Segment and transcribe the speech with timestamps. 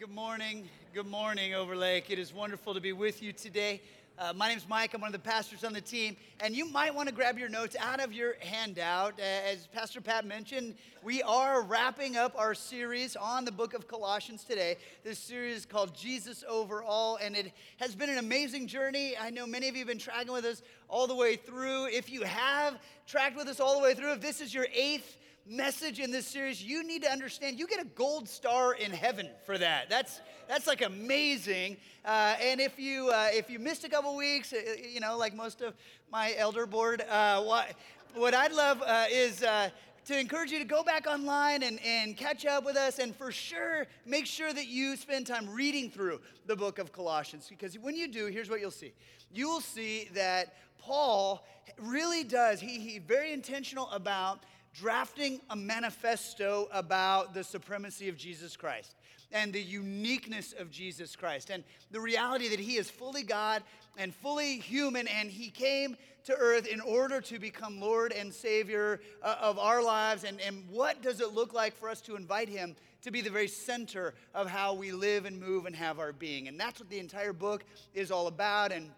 [0.00, 0.68] Good morning.
[0.92, 2.10] Good morning, Overlake.
[2.10, 3.80] It is wonderful to be with you today.
[4.18, 4.92] Uh, my is Mike.
[4.92, 6.16] I'm one of the pastors on the team.
[6.40, 9.20] And you might want to grab your notes out of your handout.
[9.20, 14.42] As Pastor Pat mentioned, we are wrapping up our series on the book of Colossians
[14.42, 14.78] today.
[15.04, 19.14] This series is called Jesus Over All, and it has been an amazing journey.
[19.20, 21.86] I know many of you have been tracking with us all the way through.
[21.86, 25.18] If you have tracked with us all the way through, if this is your eighth
[25.46, 29.28] message in this series, you need to understand you get a gold star in heaven
[29.44, 29.90] for that.
[29.90, 31.76] That's that's like amazing.
[32.04, 35.34] Uh, and if you uh, if you missed a couple weeks, uh, you know, like
[35.34, 35.74] most of
[36.10, 37.72] my elder board, uh, what
[38.14, 39.42] what I'd love uh, is.
[39.42, 39.70] Uh,
[40.06, 43.32] to encourage you to go back online and, and catch up with us, and for
[43.32, 47.46] sure, make sure that you spend time reading through the book of Colossians.
[47.48, 48.92] Because when you do, here's what you'll see
[49.32, 51.46] you will see that Paul
[51.78, 54.40] really does, he, he very intentional about
[54.74, 58.96] drafting a manifesto about the supremacy of Jesus Christ
[59.32, 63.62] and the uniqueness of Jesus Christ and the reality that he is fully God
[63.96, 69.00] and fully human and he came to earth in order to become Lord and Savior
[69.22, 70.24] uh, of our lives.
[70.24, 73.30] And, and what does it look like for us to invite him to be the
[73.30, 76.48] very center of how we live and move and have our being?
[76.48, 78.72] And that's what the entire book is all about.
[78.72, 78.90] And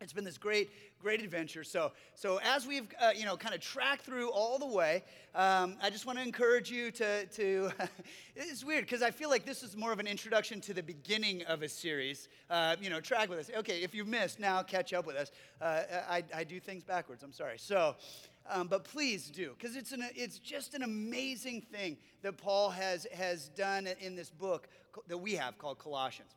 [0.00, 0.70] it's been this great
[1.00, 1.64] great adventure.
[1.64, 5.76] So, so as we've uh, you know kind of tracked through all the way, um,
[5.82, 7.70] I just want to encourage you to to.
[8.36, 11.42] it's weird because I feel like this is more of an introduction to the beginning
[11.44, 12.28] of a series.
[12.48, 13.50] Uh, you know, track with us.
[13.58, 15.30] Okay, if you've missed, now catch up with us.
[15.60, 17.22] Uh, I, I do things backwards.
[17.22, 17.58] I'm sorry.
[17.58, 17.96] So.
[18.48, 23.06] Um, but please do, because it's, an, it's just an amazing thing that Paul has,
[23.14, 24.66] has done in this book
[25.06, 26.32] that we have called Colossians.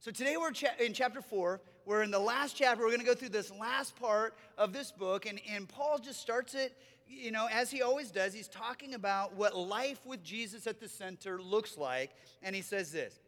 [0.00, 1.60] So today we're cha- in chapter four.
[1.88, 2.82] We're in the last chapter.
[2.82, 5.24] We're going to go through this last part of this book.
[5.24, 6.76] And, and Paul just starts it,
[7.08, 8.34] you know, as he always does.
[8.34, 12.10] He's talking about what life with Jesus at the center looks like.
[12.42, 13.18] And he says this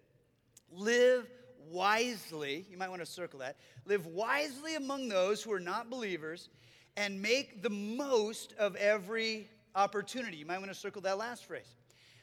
[0.71, 1.27] Live
[1.71, 2.67] wisely.
[2.71, 3.57] You might want to circle that.
[3.87, 6.51] Live wisely among those who are not believers
[6.99, 10.37] and make the most of every opportunity.
[10.37, 11.77] You might want to circle that last phrase.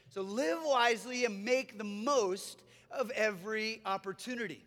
[0.08, 2.62] So live wisely and make the most
[2.92, 4.62] of every opportunity.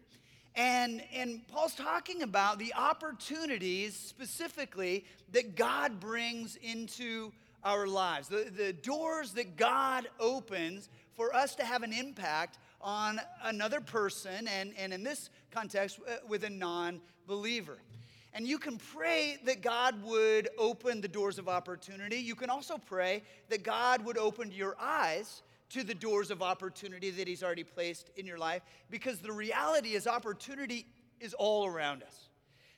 [0.56, 7.31] And, and Paul's talking about the opportunities specifically that God brings into
[7.63, 13.22] our lives, the, the doors that God opens for us to have an impact on
[13.44, 17.78] another person, and, and in this context, uh, with a non believer.
[18.33, 22.18] And you can pray that God would open the doors of opportunity.
[22.18, 27.09] You can also pray that God would open your eyes to the doors of opportunity
[27.11, 30.85] that He's already placed in your life because the reality is, opportunity
[31.19, 32.29] is all around us.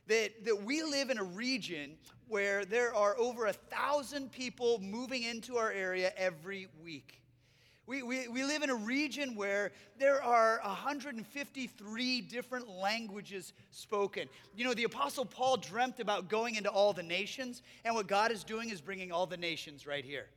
[0.08, 1.92] That, that we live in a region
[2.28, 7.22] where there are over a thousand people moving into our area every week.
[7.86, 14.30] We, we, we live in a region where there are 153 different languages spoken.
[14.56, 18.32] You know, the Apostle Paul dreamt about going into all the nations, and what God
[18.32, 20.28] is doing is bringing all the nations right here.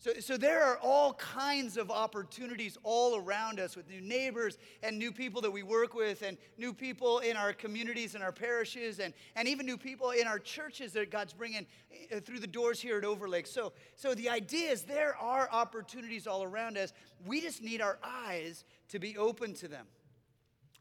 [0.00, 4.96] So, so there are all kinds of opportunities all around us with new neighbors and
[4.96, 9.00] new people that we work with and new people in our communities and our parishes
[9.00, 11.66] and, and even new people in our churches that God's bringing
[12.12, 13.48] eh, through the doors here at Overlake.
[13.48, 16.92] So, so the idea is there are opportunities all around us.
[17.26, 19.86] We just need our eyes to be open to them.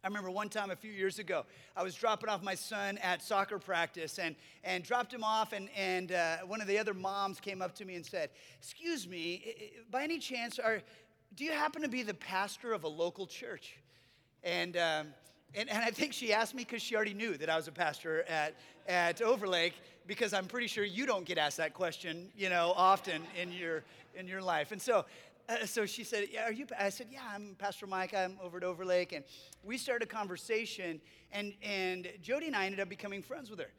[0.07, 1.43] I remember one time a few years ago,
[1.75, 5.67] I was dropping off my son at soccer practice and, and dropped him off, and,
[5.75, 9.73] and uh, one of the other moms came up to me and said, Excuse me,
[9.91, 10.81] by any chance, are,
[11.35, 13.75] do you happen to be the pastor of a local church?
[14.45, 15.07] And, um,
[15.53, 17.73] and, and I think she asked me because she already knew that I was a
[17.73, 18.55] pastor at,
[18.87, 19.73] at Overlake,
[20.07, 23.83] because I'm pretty sure you don't get asked that question, you know, often in your,
[24.15, 24.71] in your life.
[24.71, 25.03] And so
[25.49, 26.67] uh, so she said, yeah, are you?
[26.77, 28.13] I said, yeah, I'm Pastor Mike.
[28.13, 29.13] I'm over at Overlake.
[29.13, 29.23] And
[29.63, 30.99] we started a conversation,
[31.31, 33.69] and, and Jody and I ended up becoming friends with her.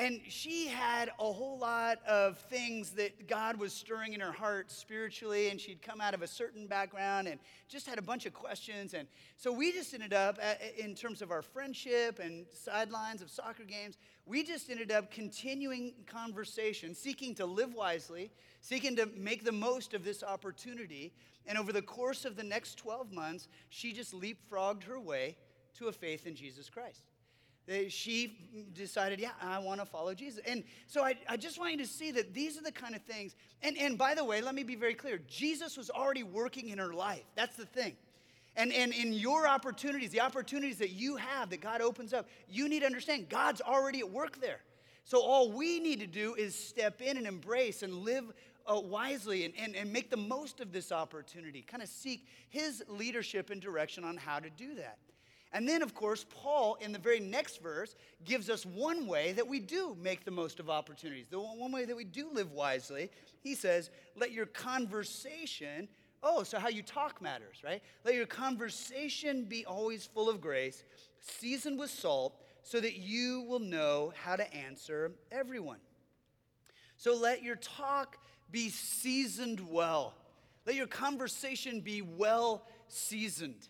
[0.00, 4.70] And she had a whole lot of things that God was stirring in her heart
[4.70, 7.38] spiritually, and she'd come out of a certain background and
[7.68, 8.94] just had a bunch of questions.
[8.94, 9.06] And
[9.36, 13.64] so we just ended up, uh, in terms of our friendship and sidelines of soccer
[13.64, 18.30] games, we just ended up continuing conversation, seeking to live wisely,
[18.62, 21.12] seeking to make the most of this opportunity.
[21.44, 25.36] And over the course of the next 12 months, she just leapfrogged her way
[25.74, 27.09] to a faith in Jesus Christ.
[27.88, 28.36] She
[28.74, 30.40] decided, yeah, I want to follow Jesus.
[30.46, 33.02] And so I, I just want you to see that these are the kind of
[33.02, 33.36] things.
[33.62, 36.78] And, and by the way, let me be very clear Jesus was already working in
[36.78, 37.22] her life.
[37.36, 37.96] That's the thing.
[38.56, 42.68] And, and in your opportunities, the opportunities that you have that God opens up, you
[42.68, 44.60] need to understand God's already at work there.
[45.04, 48.24] So all we need to do is step in and embrace and live
[48.66, 51.62] uh, wisely and, and, and make the most of this opportunity.
[51.62, 54.98] Kind of seek his leadership and direction on how to do that.
[55.52, 59.46] And then, of course, Paul, in the very next verse, gives us one way that
[59.46, 63.10] we do make the most of opportunities, the one way that we do live wisely.
[63.40, 65.88] He says, Let your conversation,
[66.22, 67.82] oh, so how you talk matters, right?
[68.04, 70.84] Let your conversation be always full of grace,
[71.20, 75.80] seasoned with salt, so that you will know how to answer everyone.
[76.96, 78.18] So let your talk
[78.52, 80.14] be seasoned well.
[80.64, 83.68] Let your conversation be well seasoned.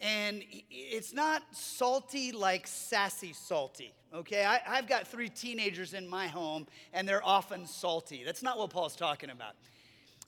[0.00, 4.44] And it's not salty like sassy salty, okay?
[4.44, 8.22] I, have got three teenagers in my home, and they're often salty.
[8.22, 9.54] That's not what Paul's talking about.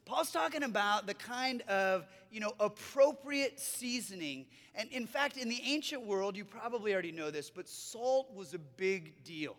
[0.07, 4.47] Paul's talking about the kind of, you know, appropriate seasoning.
[4.75, 8.55] And in fact, in the ancient world, you probably already know this, but salt was
[8.55, 9.55] a big deal.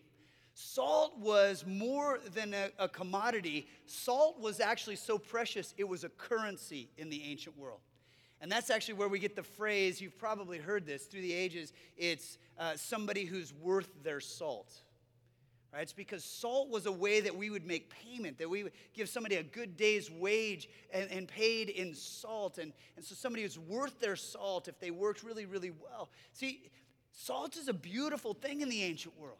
[0.56, 3.68] Salt was more than a, a commodity.
[3.86, 7.80] Salt was actually so precious, it was a currency in the ancient world.
[8.42, 11.74] And that's actually where we get the phrase, you've probably heard this through the ages,
[11.98, 14.74] it's uh, somebody who's worth their salt.
[15.74, 15.84] Right?
[15.84, 19.08] It's because salt was a way that we would make payment, that we would give
[19.08, 22.58] somebody a good day's wage and, and paid in salt.
[22.58, 26.10] And, and so somebody who's worth their salt if they worked really, really well.
[26.34, 26.72] See,
[27.12, 29.38] salt is a beautiful thing in the ancient world.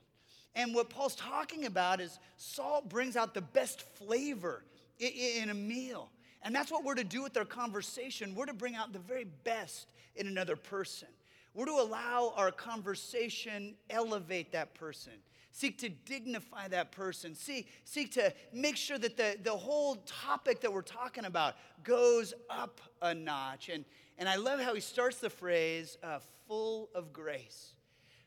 [0.56, 4.64] And what Paul's talking about is salt brings out the best flavor
[5.00, 6.12] in, in a meal.
[6.42, 8.34] And that's what we're to do with our conversation.
[8.34, 11.10] We're to bring out the very best in another person.
[11.54, 15.14] We're to allow our conversation elevate that person.
[15.52, 17.36] Seek to dignify that person.
[17.36, 22.34] See, seek to make sure that the, the whole topic that we're talking about goes
[22.50, 23.70] up a notch.
[23.70, 23.84] And,
[24.18, 27.74] and I love how he starts the phrase, uh, full of grace.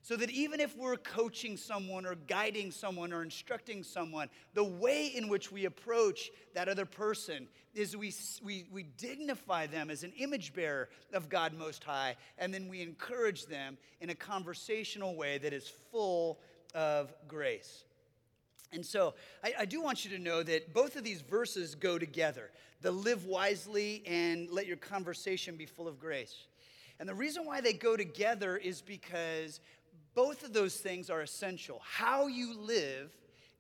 [0.05, 5.07] So that even if we're coaching someone or guiding someone or instructing someone, the way
[5.07, 8.13] in which we approach that other person is we,
[8.43, 12.83] we, we dignify them as an image bearer of God Most High, and then we
[12.83, 16.41] encourage them in a conversational way that is full
[16.75, 17.85] of grace.
[18.73, 19.15] And so
[19.45, 22.51] I, I, do want you to know that both of these verses go together
[22.81, 26.47] the live wisely and let your conversation be full of grace.
[26.99, 29.61] And the reason why they go together is because
[30.15, 31.81] both of those things are essential.
[31.85, 33.11] How you live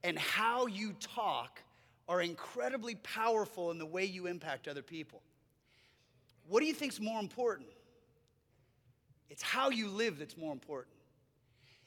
[0.04, 1.62] and how you talk
[2.08, 5.22] are incredibly powerful in the way you impact other people.
[6.49, 7.69] What do you think is more important?
[9.31, 10.94] It's how you live that's more important.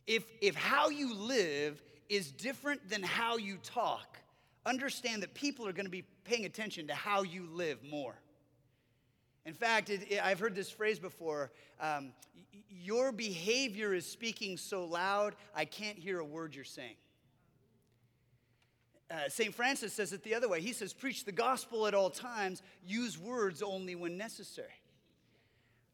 [0.07, 4.17] If, if how you live is different than how you talk,
[4.65, 8.15] understand that people are going to be paying attention to how you live more.
[9.45, 12.13] In fact, it, it, I've heard this phrase before um,
[12.69, 16.95] your behavior is speaking so loud, I can't hear a word you're saying.
[19.11, 19.53] Uh, St.
[19.53, 20.61] Francis says it the other way.
[20.61, 24.69] He says, Preach the gospel at all times, use words only when necessary.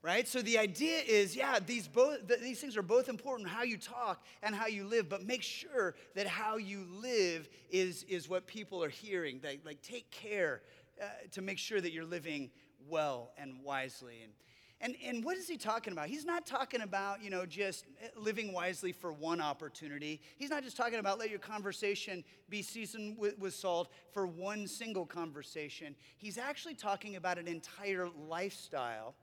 [0.01, 0.27] Right?
[0.27, 4.25] So the idea is, yeah, these, both, these things are both important how you talk
[4.41, 8.83] and how you live, but make sure that how you live is, is what people
[8.83, 9.39] are hearing.
[9.43, 10.63] They, like, take care
[10.99, 12.49] uh, to make sure that you're living
[12.87, 14.19] well and wisely.
[14.23, 14.33] And,
[14.81, 16.07] and, and what is he talking about?
[16.07, 17.85] He's not talking about, you know, just
[18.15, 20.21] living wisely for one opportunity.
[20.37, 24.67] He's not just talking about let your conversation be seasoned with, with salt for one
[24.67, 25.95] single conversation.
[26.17, 29.13] He's actually talking about an entire lifestyle.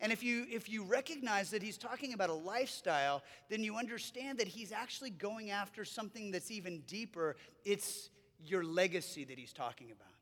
[0.00, 4.38] And if you, if you recognize that he's talking about a lifestyle, then you understand
[4.38, 7.36] that he's actually going after something that's even deeper.
[7.64, 8.10] It's
[8.44, 10.15] your legacy that he's talking about.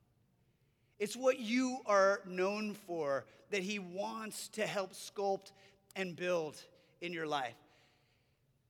[0.99, 5.53] It's what you are known for that He wants to help sculpt
[5.97, 6.63] and build
[7.01, 7.55] in your life.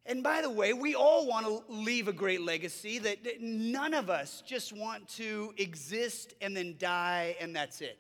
[0.07, 4.11] And by the way, we all want to leave a great legacy that, none of
[4.11, 7.99] us just want to exist and then die and that's it.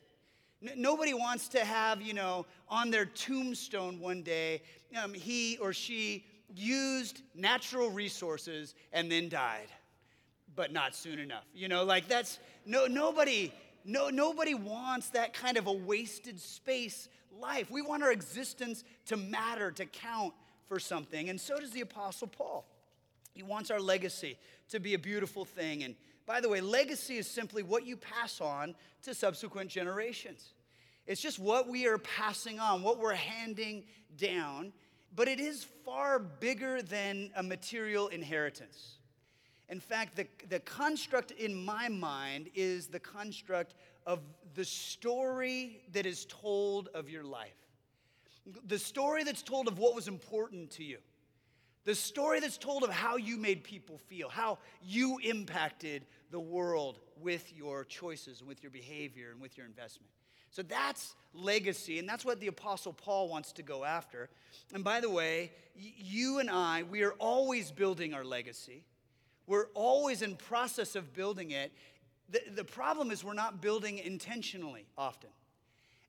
[0.62, 4.60] N- nobody wants to have, you know, on their tombstone one day,
[5.02, 9.68] um, he or she used natural resources and then died,
[10.54, 11.44] but not soon enough.
[11.54, 13.50] You know, like that's no nobody
[13.84, 17.08] no, nobody wants that kind of a wasted space
[17.40, 17.70] life.
[17.70, 20.32] We want our existence to matter, to count
[20.68, 21.28] for something.
[21.28, 22.66] And so does the Apostle Paul.
[23.34, 24.38] He wants our legacy
[24.70, 25.82] to be a beautiful thing.
[25.82, 30.54] And by the way, legacy is simply what you pass on to subsequent generations.
[31.06, 33.84] It's just what we are passing on, what we're handing
[34.16, 34.72] down,
[35.14, 38.94] but it is far bigger than a material inheritance.
[39.68, 43.74] In fact, the, the construct in my mind is the construct
[44.06, 44.20] of
[44.54, 47.56] the story that is told of your life.
[48.66, 50.98] The story that's told of what was important to you.
[51.84, 56.98] The story that's told of how you made people feel, how you impacted the world
[57.20, 60.10] with your choices, with your behavior, and with your investment.
[60.50, 64.30] So that's legacy, and that's what the Apostle Paul wants to go after.
[64.72, 68.84] And by the way, you and I, we are always building our legacy.
[69.46, 71.72] We're always in process of building it.
[72.30, 75.30] The, the problem is we're not building intentionally often.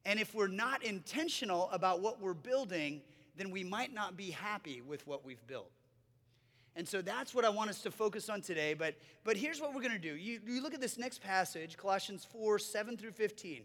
[0.06, 3.01] And if we're not intentional about what we're building,
[3.36, 5.72] then we might not be happy with what we've built.
[6.77, 8.74] And so that's what I want us to focus on today.
[8.74, 10.15] But, but here's what we're going to do.
[10.15, 13.63] You, you look at this next passage, Colossians 4 7 through 15.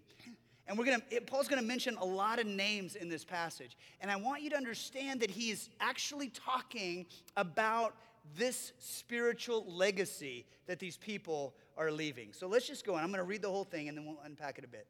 [0.71, 3.77] And we're gonna, Paul's gonna mention a lot of names in this passage.
[4.01, 7.97] And I want you to understand that he's actually talking about
[8.37, 12.33] this spiritual legacy that these people are leaving.
[12.33, 13.03] So let's just go on.
[13.03, 14.87] I'm gonna read the whole thing and then we'll unpack it a bit.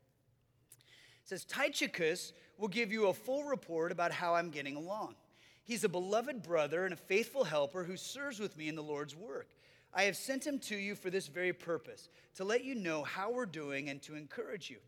[0.78, 5.14] It says, Tychicus will give you a full report about how I'm getting along.
[5.64, 9.14] He's a beloved brother and a faithful helper who serves with me in the Lord's
[9.14, 9.48] work.
[9.92, 13.30] I have sent him to you for this very purpose, to let you know how
[13.30, 14.78] we're doing and to encourage you.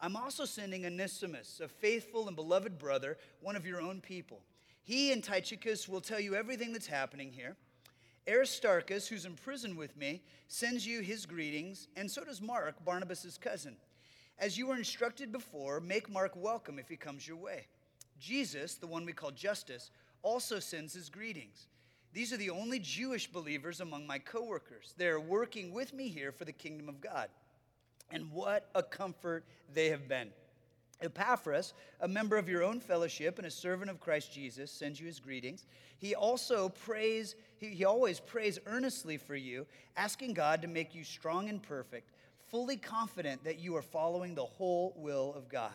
[0.00, 4.40] I'm also sending Onesimus, a faithful and beloved brother, one of your own people.
[4.82, 7.56] He and Tychicus will tell you everything that's happening here.
[8.28, 13.38] Aristarchus, who's in prison with me, sends you his greetings, and so does Mark, Barnabas'
[13.38, 13.76] cousin.
[14.38, 17.66] As you were instructed before, make Mark welcome if he comes your way.
[18.20, 19.90] Jesus, the one we call Justus,
[20.22, 21.68] also sends his greetings.
[22.12, 24.94] These are the only Jewish believers among my coworkers.
[24.96, 27.28] They are working with me here for the kingdom of God.
[28.10, 30.30] And what a comfort they have been.
[31.00, 35.06] Epaphras, a member of your own fellowship and a servant of Christ Jesus, sends you
[35.06, 35.66] his greetings.
[35.98, 41.04] He also prays, he, he always prays earnestly for you, asking God to make you
[41.04, 42.10] strong and perfect,
[42.50, 45.72] fully confident that you are following the whole will of God.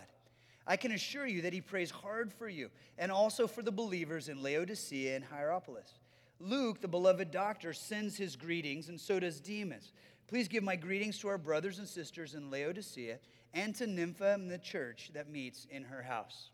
[0.65, 4.29] I can assure you that he prays hard for you and also for the believers
[4.29, 5.99] in Laodicea and Hierapolis.
[6.39, 9.91] Luke, the beloved doctor, sends his greetings, and so does Demas.
[10.27, 13.19] Please give my greetings to our brothers and sisters in Laodicea
[13.53, 16.49] and to Nympha and the church that meets in her house.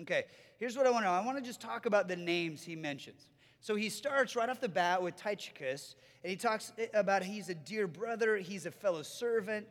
[0.00, 0.24] Okay,
[0.58, 1.14] here's what I want to know.
[1.14, 3.26] I want to just talk about the names he mentions.
[3.60, 5.94] So he starts right off the bat with Tychicus,
[6.24, 9.68] and he talks about he's a dear brother, he's a fellow servant.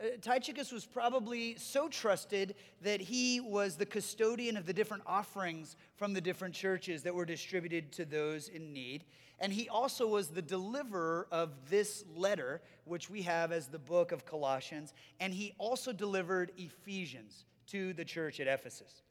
[0.00, 5.76] Uh, Tychicus was probably so trusted that he was the custodian of the different offerings
[5.96, 9.04] from the different churches that were distributed to those in need.
[9.40, 14.12] And he also was the deliverer of this letter, which we have as the book
[14.12, 14.92] of Colossians.
[15.18, 19.02] And he also delivered Ephesians to the church at Ephesus.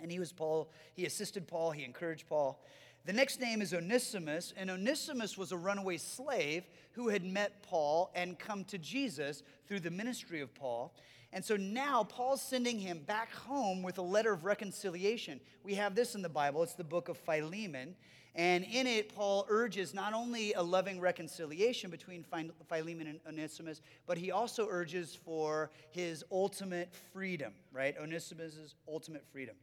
[0.00, 2.62] And he was Paul, he assisted Paul, he encouraged Paul.
[3.06, 8.10] The next name is Onesimus, and Onesimus was a runaway slave who had met Paul
[8.14, 10.92] and come to Jesus through the ministry of Paul.
[11.32, 15.40] And so now Paul's sending him back home with a letter of reconciliation.
[15.62, 17.96] We have this in the Bible, it's the book of Philemon.
[18.34, 22.22] And in it, Paul urges not only a loving reconciliation between
[22.68, 27.96] Philemon and Onesimus, but he also urges for his ultimate freedom, right?
[27.98, 29.56] Onesimus' ultimate freedom.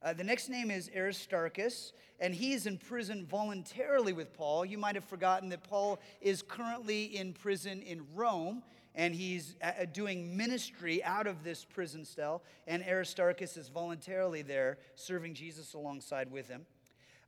[0.00, 4.64] Uh, the next name is Aristarchus, and he's in prison voluntarily with Paul.
[4.64, 8.62] You might have forgotten that Paul is currently in prison in Rome,
[8.94, 14.78] and he's uh, doing ministry out of this prison cell, and Aristarchus is voluntarily there
[14.96, 16.66] serving Jesus alongside with him.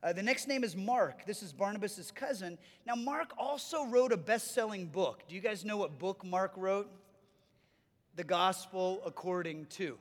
[0.03, 1.25] Uh, the next name is Mark.
[1.27, 2.57] This is Barnabas' cousin.
[2.87, 5.23] Now, Mark also wrote a best selling book.
[5.27, 6.89] Do you guys know what book Mark wrote?
[8.15, 9.97] The Gospel According to.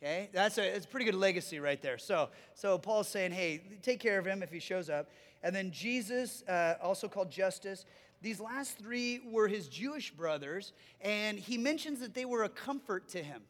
[0.00, 1.98] Okay, that's a, it's a pretty good legacy right there.
[1.98, 5.10] So, so Paul's saying, hey, take care of him if he shows up.
[5.42, 7.84] And then Jesus, uh, also called Justus,
[8.20, 13.08] these last three were his Jewish brothers, and he mentions that they were a comfort
[13.10, 13.42] to him.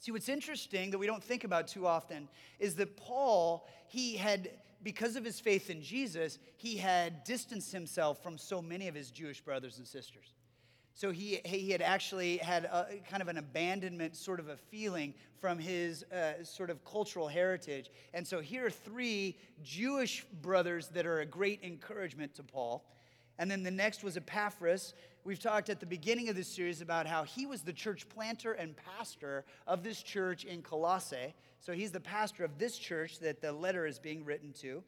[0.00, 4.50] See, what's interesting that we don't think about too often is that Paul, he had
[4.82, 9.10] because of his faith in Jesus, he had distanced himself from so many of his
[9.10, 10.34] Jewish brothers and sisters.
[10.94, 15.14] So he, he had actually had a, kind of an abandonment sort of a feeling
[15.40, 17.90] from his uh, sort of cultural heritage.
[18.14, 22.84] And so here are three Jewish brothers that are a great encouragement to Paul.
[23.38, 24.94] And then the next was Epaphras.
[25.24, 28.52] We've talked at the beginning of this series about how he was the church planter
[28.52, 31.34] and pastor of this church in Colossae.
[31.60, 34.82] So he's the pastor of this church that the letter is being written to.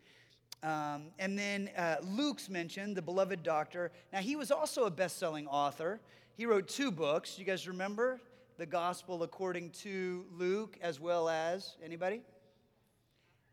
[0.62, 3.92] Um, and then uh, Luke's mentioned, the beloved doctor.
[4.12, 6.00] Now, he was also a best selling author.
[6.36, 7.38] He wrote two books.
[7.38, 8.20] You guys remember?
[8.58, 12.20] The Gospel according to Luke, as well as anybody?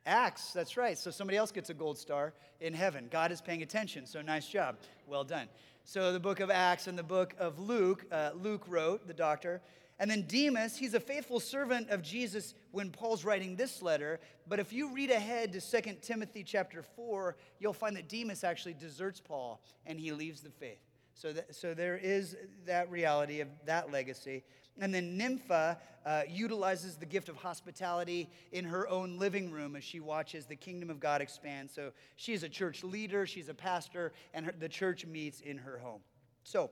[0.07, 0.97] Acts, that's right.
[0.97, 3.09] So somebody else gets a gold star in heaven.
[3.11, 4.77] God is paying attention, so nice job.
[5.05, 5.47] Well done.
[5.83, 9.61] So the book of Acts and the book of Luke, uh, Luke wrote, the doctor.
[9.99, 14.19] And then Demas, he's a faithful servant of Jesus when Paul's writing this letter.
[14.47, 18.75] But if you read ahead to 2 Timothy chapter 4, you'll find that Demas actually
[18.75, 20.79] deserts Paul and he leaves the faith.
[21.15, 24.43] So, that, so there is that reality of that legacy.
[24.79, 29.83] And then Nympha uh, utilizes the gift of hospitality in her own living room as
[29.83, 31.69] she watches the kingdom of God expand.
[31.69, 35.57] So she is a church leader, she's a pastor, and her, the church meets in
[35.57, 36.01] her home.
[36.43, 36.69] So,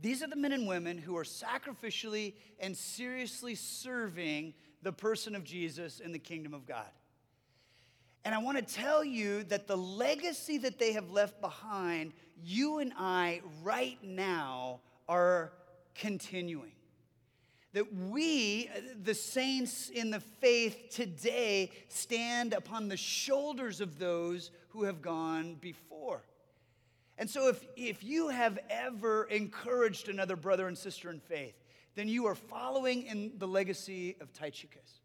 [0.00, 5.42] these are the men and women who are sacrificially and seriously serving the person of
[5.42, 6.86] Jesus in the kingdom of God.
[8.24, 12.78] And I want to tell you that the legacy that they have left behind, you
[12.78, 15.52] and I right now are
[15.94, 16.72] continuing.
[17.74, 18.70] That we,
[19.02, 25.56] the saints in the faith today, stand upon the shoulders of those who have gone
[25.60, 26.22] before.
[27.18, 31.54] And so, if, if you have ever encouraged another brother and sister in faith,
[31.94, 35.00] then you are following in the legacy of Tychicus.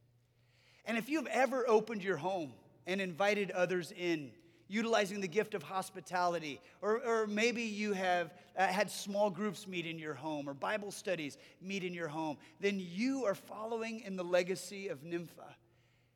[0.86, 2.54] And if you've ever opened your home
[2.86, 4.32] and invited others in,
[4.74, 9.86] utilizing the gift of hospitality, or, or maybe you have uh, had small groups meet
[9.86, 14.16] in your home or Bible studies meet in your home, then you are following in
[14.16, 15.56] the legacy of Nympha.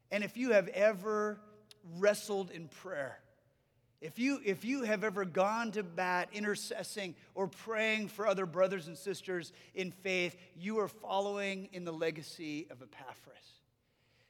[0.09, 1.39] And if you have ever
[1.97, 3.19] wrestled in prayer,
[4.01, 8.87] if you, if you have ever gone to bat intercessing or praying for other brothers
[8.87, 13.56] and sisters in faith, you are following in the legacy of Epaphras.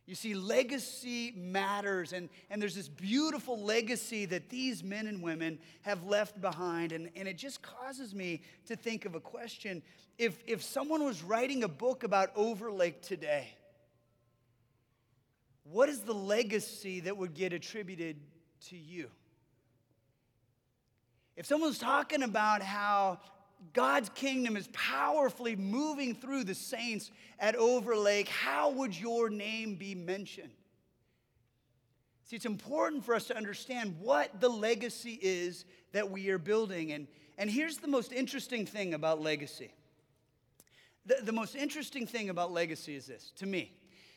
[0.07, 5.59] You see, legacy matters, and, and there's this beautiful legacy that these men and women
[5.81, 6.93] have left behind.
[6.93, 9.83] And, and it just causes me to think of a question.
[10.17, 13.49] If, if someone was writing a book about Overlake today,
[15.65, 18.15] what is the legacy that would get attributed
[18.69, 19.09] to you?
[21.35, 23.19] If someone's talking about how
[23.73, 29.95] God's kingdom is powerfully moving through the saints at Overlake, how would your name be
[29.95, 30.51] mentioned?
[32.23, 36.91] See, it's important for us to understand what the legacy is that we are building.
[36.91, 39.71] And, and here's the most interesting thing about legacy.
[41.05, 43.71] The, the most interesting thing about legacy is this, to me,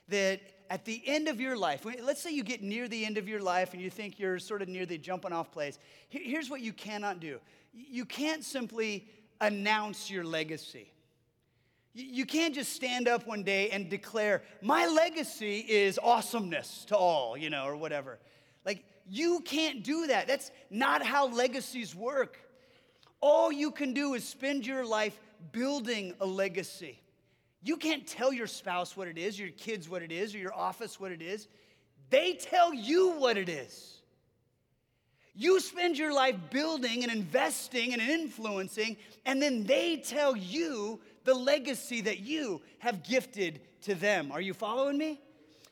[0.09, 3.29] that at the end of your life, let's say you get near the end of
[3.29, 5.79] your life and you think you're sort of near the jumping off place.
[6.09, 7.39] Here's what you cannot do
[7.73, 9.07] you can't simply
[9.41, 10.93] announce your legacy.
[11.93, 17.37] You can't just stand up one day and declare, My legacy is awesomeness to all,
[17.37, 18.19] you know, or whatever.
[18.65, 20.29] Like, you can't do that.
[20.29, 22.39] That's not how legacies work.
[23.21, 25.19] All you can do is spend your life
[25.53, 27.01] building a legacy.
[27.63, 30.55] You can't tell your spouse what it is, your kids what it is, or your
[30.55, 31.49] office what it is.
[32.09, 34.00] They tell you what it is.
[35.35, 41.35] You spend your life building and investing and influencing, and then they tell you the
[41.35, 44.33] legacy that you have gifted to them.
[44.33, 45.21] Are you following me?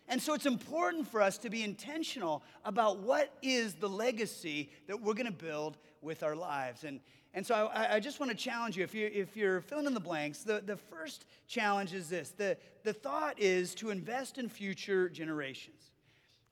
[0.09, 5.01] And so it's important for us to be intentional about what is the legacy that
[5.01, 6.85] we're going to build with our lives.
[6.85, 7.01] And,
[7.35, 9.93] and so I, I just want to challenge you if, you if you're filling in
[9.93, 14.49] the blanks, the, the first challenge is this the, the thought is to invest in
[14.49, 15.78] future generations.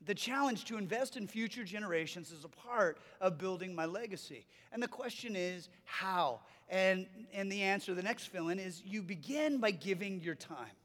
[0.06, 4.46] The challenge to invest in future generations is a part of building my legacy.
[4.72, 6.40] And the question is, how?
[6.68, 10.76] And, and the answer, the next fill in, is you begin by giving your time.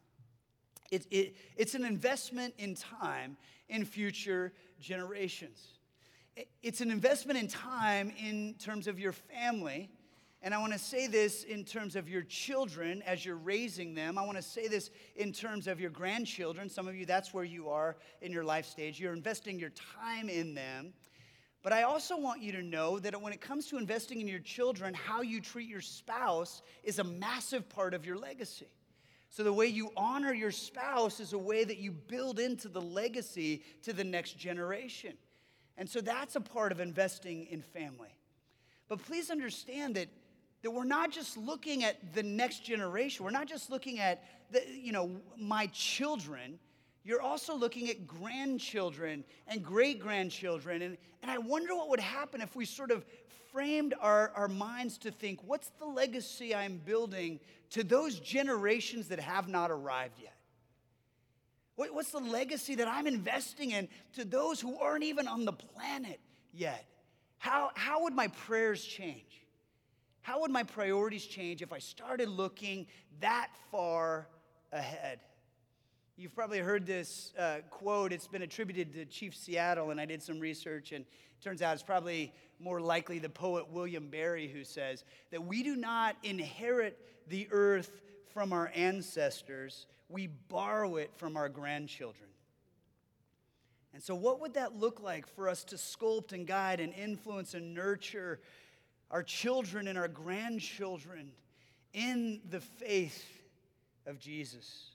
[0.90, 3.38] It, it, it's an investment in time
[3.70, 5.60] in future generations.
[6.64, 9.90] It's an investment in time in terms of your family.
[10.44, 14.18] And I want to say this in terms of your children as you're raising them.
[14.18, 16.68] I want to say this in terms of your grandchildren.
[16.68, 19.00] Some of you, that's where you are in your life stage.
[19.00, 19.72] You're investing your
[20.04, 20.94] time in them.
[21.62, 24.40] But I also want you to know that when it comes to investing in your
[24.40, 28.74] children, how you treat your spouse is a massive part of your legacy.
[29.30, 32.82] So, the way you honor your spouse is a way that you build into the
[32.82, 35.14] legacy to the next generation.
[35.78, 38.14] And so that's a part of investing in family.
[38.88, 40.10] But please understand that,
[40.62, 44.64] that we're not just looking at the next generation, we're not just looking at the,
[44.70, 46.60] you know, my children.
[47.04, 50.82] You're also looking at grandchildren and great grandchildren.
[50.84, 53.04] And, and I wonder what would happen if we sort of
[53.52, 57.40] framed our, our minds to think what's the legacy I'm building
[57.72, 60.36] to those generations that have not arrived yet?
[61.76, 66.20] What's the legacy that I'm investing in to those who aren't even on the planet
[66.54, 66.86] yet?
[67.40, 69.41] How, how would my prayers change?
[70.22, 72.88] How would my priorities change if I started looking
[73.20, 74.28] that far
[74.72, 75.20] ahead?
[76.16, 78.14] You've probably heard this uh, quote.
[78.14, 81.74] It's been attributed to Chief Seattle, and I did some research, and it turns out
[81.74, 87.00] it's probably more likely the poet William Barry who says that we do not inherit
[87.28, 88.02] the earth
[88.34, 92.30] from our ancestors, we borrow it from our grandchildren.
[93.94, 97.54] And so, what would that look like for us to sculpt and guide and influence
[97.54, 98.40] and nurture
[99.12, 101.32] our children and our grandchildren
[101.94, 103.24] in the faith
[104.08, 104.92] of Jesus?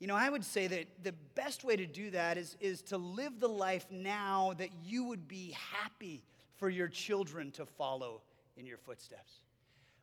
[0.00, 2.96] You know, I would say that the best way to do that is, is to
[2.96, 6.22] live the life now that you would be happy
[6.56, 8.22] for your children to follow
[8.56, 9.32] in your footsteps.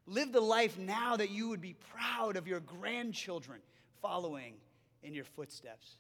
[0.06, 3.60] Live the life now that you would be proud of your grandchildren
[4.02, 4.54] following
[5.04, 5.98] in your footsteps.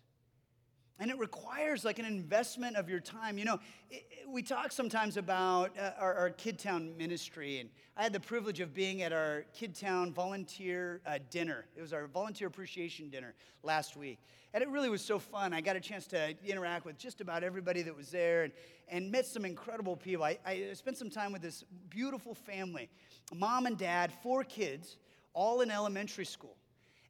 [1.00, 3.38] And it requires like an investment of your time.
[3.38, 3.60] You know,
[3.92, 8.14] it, it, we talk sometimes about uh, our, our Kid Town ministry, and I had
[8.14, 11.66] the privilege of being at our Kid Town volunteer uh, dinner.
[11.76, 14.20] It was our volunteer appreciation dinner last week.
[14.54, 15.54] And it really was so fun.
[15.54, 18.54] I got a chance to interact with just about everybody that was there and,
[18.88, 20.26] and met some incredible people.
[20.26, 22.90] I, I spent some time with this beautiful family
[23.36, 24.98] mom and dad, four kids,
[25.34, 26.56] all in elementary school.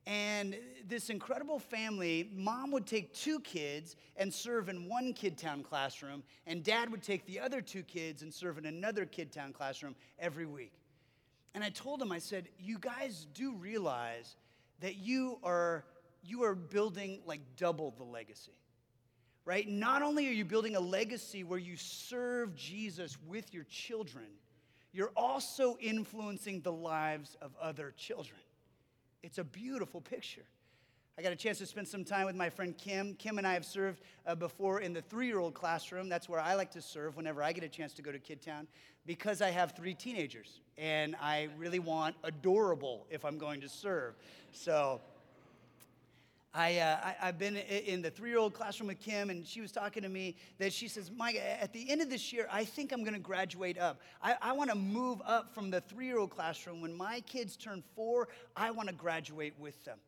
[0.07, 0.55] And
[0.87, 6.23] this incredible family, mom would take two kids and serve in one Kid Town classroom,
[6.45, 9.95] and dad would take the other two kids and serve in another Kid Town classroom
[10.17, 10.71] every week.
[11.53, 14.37] And I told him, I said, You guys do realize
[14.79, 15.83] that you are,
[16.23, 18.55] you are building like double the legacy,
[19.43, 19.67] right?
[19.67, 24.27] Not only are you building a legacy where you serve Jesus with your children,
[24.93, 28.39] you're also influencing the lives of other children.
[29.23, 30.45] It's a beautiful picture.
[31.19, 33.15] I got a chance to spend some time with my friend Kim.
[33.15, 36.09] Kim and I have served uh, before in the three year old classroom.
[36.09, 38.39] That's where I like to serve whenever I get a chance to go to Kid
[38.39, 38.67] Town
[39.07, 44.13] because I have three teenagers and I really want adorable if I'm going to serve.
[44.51, 45.01] So
[46.53, 49.61] I, uh, I, have been in the three year old classroom with Kim, and she
[49.61, 52.63] was talking to me that she says, Mike, at the end of this year, I
[52.65, 53.99] think I'm going to graduate up.
[54.21, 56.81] I, I want to move up from the three year old classroom.
[56.81, 59.99] When my kids turn four, I want to graduate with them.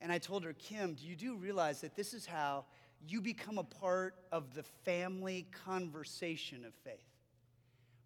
[0.00, 2.64] And I told her, Kim, do you do realize that this is how
[3.06, 7.09] you become a part of the family conversation of faith?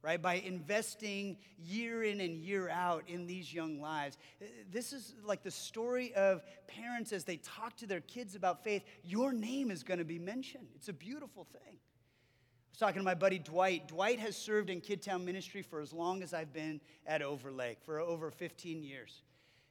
[0.05, 0.21] Right?
[0.21, 4.19] By investing year in and year out in these young lives.
[4.41, 8.63] Uh, this is like the story of parents as they talk to their kids about
[8.63, 8.85] faith.
[9.03, 10.67] Your name is going to be mentioned.
[10.75, 11.63] It's a beautiful thing.
[11.73, 13.89] I was talking to my buddy Dwight.
[13.89, 17.99] Dwight has served in Kidtown ministry for as long as I've been at Overlake, for
[17.99, 19.23] over 15 years.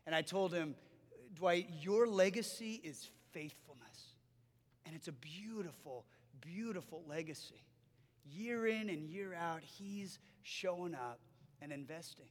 [0.08, 0.74] And I told him,
[1.36, 4.16] Dwight, your legacy is faithfulness.
[4.88, 6.06] And it's a beautiful,
[6.42, 7.62] beautiful legacy.
[8.26, 11.20] Year in and year out, he's showing up
[11.62, 12.28] and investing.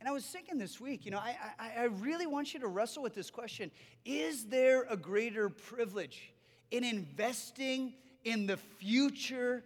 [0.00, 2.68] And I was thinking this week, you know, I, I, I really want you to
[2.68, 3.70] wrestle with this question
[4.04, 6.32] Is there a greater privilege
[6.70, 9.64] in investing in the future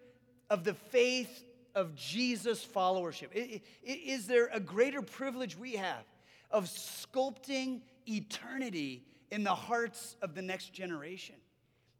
[0.51, 3.61] of the faith of Jesus followership?
[3.83, 6.05] Is there a greater privilege we have
[6.51, 11.37] of sculpting eternity in the hearts of the next generation?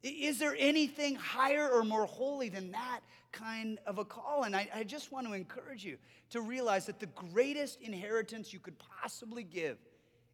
[0.03, 3.01] Is there anything higher or more holy than that
[3.33, 4.45] kind of a call?
[4.45, 5.99] And I, I, just want to encourage you
[6.31, 9.77] to realize that the greatest inheritance you could possibly give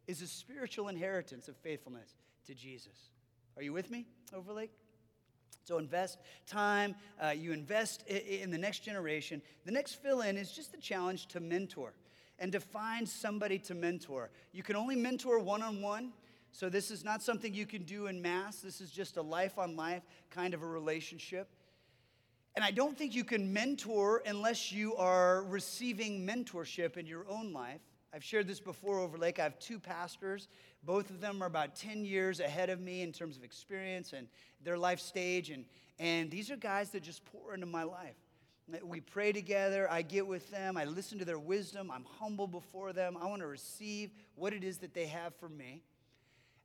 [0.07, 3.09] is a spiritual inheritance of faithfulness to Jesus.
[3.57, 4.71] Are you with me, Overlake?
[5.63, 9.41] So invest time, uh, you invest in the next generation.
[9.65, 11.93] The next fill in is just the challenge to mentor
[12.37, 14.29] and to find somebody to mentor.
[14.51, 16.11] You can only mentor one on one.
[16.57, 18.61] So, this is not something you can do in mass.
[18.61, 21.49] This is just a life on life kind of a relationship.
[22.55, 27.51] And I don't think you can mentor unless you are receiving mentorship in your own
[27.51, 27.81] life.
[28.13, 29.37] I've shared this before Overlake.
[29.37, 30.47] I have two pastors.
[30.81, 34.25] Both of them are about 10 years ahead of me in terms of experience and
[34.63, 35.49] their life stage.
[35.49, 35.65] And,
[35.99, 38.15] and these are guys that just pour into my life.
[38.81, 39.91] We pray together.
[39.91, 40.77] I get with them.
[40.77, 41.91] I listen to their wisdom.
[41.91, 43.17] I'm humble before them.
[43.21, 45.83] I want to receive what it is that they have for me.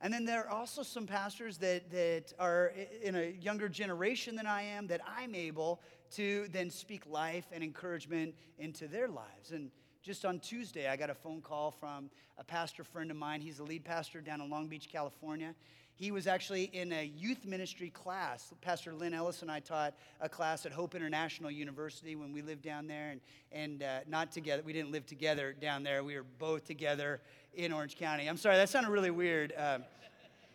[0.03, 4.47] And then there are also some pastors that, that are in a younger generation than
[4.47, 5.81] I am that I'm able
[6.13, 9.53] to then speak life and encouragement into their lives.
[9.53, 9.71] And
[10.03, 13.43] just on Tuesday, I got a phone call from a pastor friend of mine.
[13.43, 15.55] He's the lead pastor down in Long Beach, California.
[15.95, 18.55] He was actually in a youth ministry class.
[18.63, 22.63] Pastor Lynn Ellis and I taught a class at Hope International University when we lived
[22.63, 23.21] down there, and,
[23.53, 24.63] and uh, not together.
[24.65, 26.03] We didn't live together down there.
[26.03, 27.21] We were both together
[27.55, 28.29] in Orange County.
[28.29, 29.53] I'm sorry, that sounded really weird.
[29.57, 29.85] Um,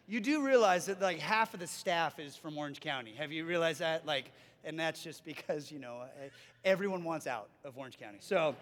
[0.08, 3.14] you do realize that like half of the staff is from Orange County.
[3.18, 4.06] Have you realized that?
[4.06, 4.32] Like,
[4.64, 6.04] and that's just because you know
[6.64, 8.18] everyone wants out of Orange County.
[8.22, 8.56] So.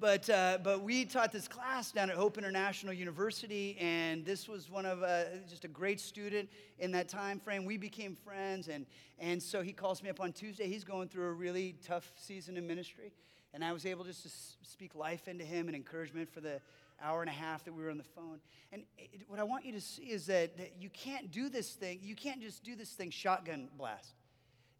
[0.00, 4.68] But, uh, but we taught this class down at Hope International University, and this was
[4.68, 6.48] one of uh, just a great student
[6.80, 7.64] in that time frame.
[7.64, 8.84] We became friends, and,
[9.20, 10.66] and so he calls me up on Tuesday.
[10.66, 13.12] He's going through a really tough season in ministry,
[13.54, 16.60] and I was able just to speak life into him and encouragement for the,
[17.02, 18.40] hour and a half that we were on the phone.
[18.72, 21.72] And it, what I want you to see is that, that you can't do this
[21.72, 24.14] thing, you can't just do this thing shotgun blast.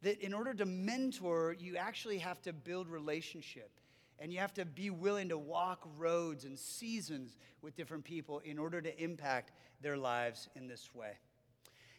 [0.03, 3.71] That in order to mentor, you actually have to build relationship.
[4.19, 8.59] And you have to be willing to walk roads and seasons with different people in
[8.59, 9.53] order to impact
[9.83, 11.19] their lives in this way.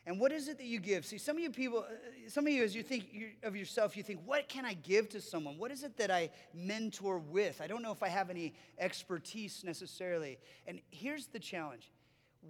[0.08, 1.06] And what is it that you give?
[1.06, 4.04] See, some of you people, uh, some of you, as you think of yourself, you
[4.04, 5.58] think, what can I give to someone?
[5.58, 7.60] What is it that I mentor with?
[7.60, 10.38] I don't know if I have any expertise necessarily.
[10.66, 11.92] And here's the challenge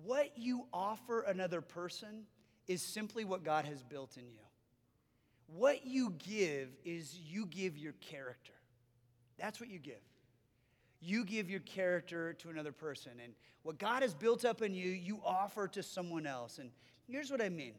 [0.04, 2.28] what you offer another person
[2.67, 4.46] is simply what God has built in you.
[5.48, 8.54] What you give is you give your character.
[9.39, 9.96] That's what you give.
[11.02, 13.13] You give your character to another person.
[13.24, 16.60] And what God has built up in you, you offer to someone else.
[16.60, 16.70] And
[17.10, 17.74] Here's what I mean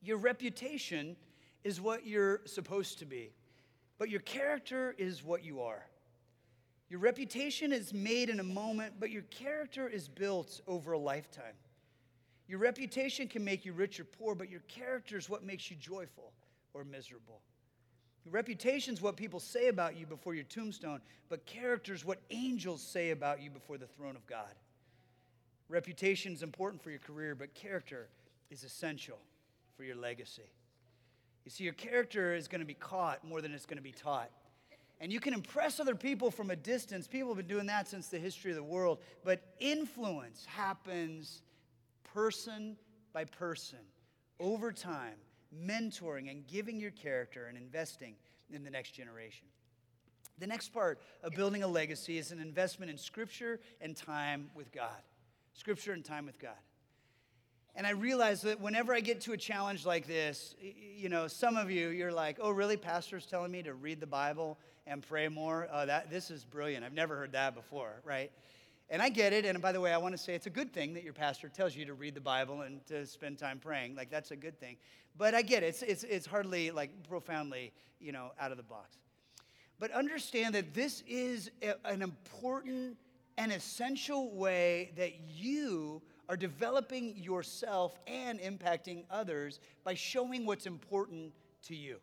[0.00, 1.16] your reputation
[1.64, 3.30] is what you're supposed to be,
[3.98, 5.86] but your character is what you are.
[6.88, 11.54] Your reputation is made in a moment, but your character is built over a lifetime.
[12.48, 15.76] Your reputation can make you rich or poor, but your character is what makes you
[15.76, 16.32] joyful
[16.74, 17.40] or miserable.
[18.24, 22.20] Your reputation is what people say about you before your tombstone, but character is what
[22.30, 24.54] angels say about you before the throne of God.
[25.68, 28.08] Reputation is important for your career, but character
[28.52, 29.18] is essential
[29.76, 30.50] for your legacy.
[31.44, 33.92] You see, your character is going to be caught more than it's going to be
[33.92, 34.30] taught.
[35.00, 37.08] And you can impress other people from a distance.
[37.08, 38.98] People have been doing that since the history of the world.
[39.24, 41.42] But influence happens
[42.14, 42.76] person
[43.12, 43.80] by person
[44.38, 45.16] over time,
[45.52, 48.14] mentoring and giving your character and investing
[48.52, 49.46] in the next generation.
[50.38, 54.70] The next part of building a legacy is an investment in Scripture and time with
[54.72, 55.02] God.
[55.54, 56.52] Scripture and time with God.
[57.74, 61.56] And I realize that whenever I get to a challenge like this, you know, some
[61.56, 62.76] of you, you're like, oh, really?
[62.76, 65.68] Pastor's telling me to read the Bible and pray more?
[65.72, 66.84] Oh, that, this is brilliant.
[66.84, 68.30] I've never heard that before, right?
[68.90, 69.46] And I get it.
[69.46, 71.48] And by the way, I want to say it's a good thing that your pastor
[71.48, 73.96] tells you to read the Bible and to spend time praying.
[73.96, 74.76] Like, that's a good thing.
[75.16, 75.68] But I get it.
[75.68, 78.98] It's, it's, it's hardly like profoundly, you know, out of the box.
[79.78, 82.98] But understand that this is a, an important
[83.38, 91.32] and essential way that you are developing yourself and impacting others by showing what's important
[91.64, 91.96] to you.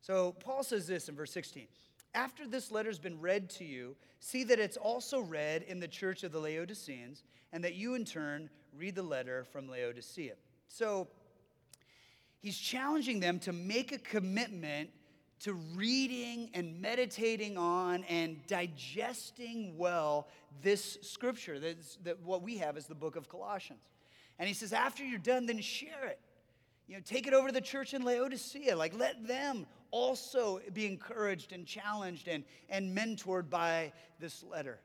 [0.00, 1.66] So Paul says this in verse 16
[2.14, 6.22] After this letter's been read to you, see that it's also read in the church
[6.22, 10.34] of the Laodiceans, and that you in turn read the letter from Laodicea.
[10.68, 11.08] So
[12.40, 14.90] he's challenging them to make a commitment
[15.40, 20.28] to reading and meditating on and digesting well
[20.62, 23.80] this scripture that's, that what we have is the book of Colossians.
[24.38, 26.18] And he says, after you're done, then share it.
[26.88, 28.76] You know, take it over to the church in Laodicea.
[28.76, 34.78] Like, let them also be encouraged and challenged and, and mentored by this letter.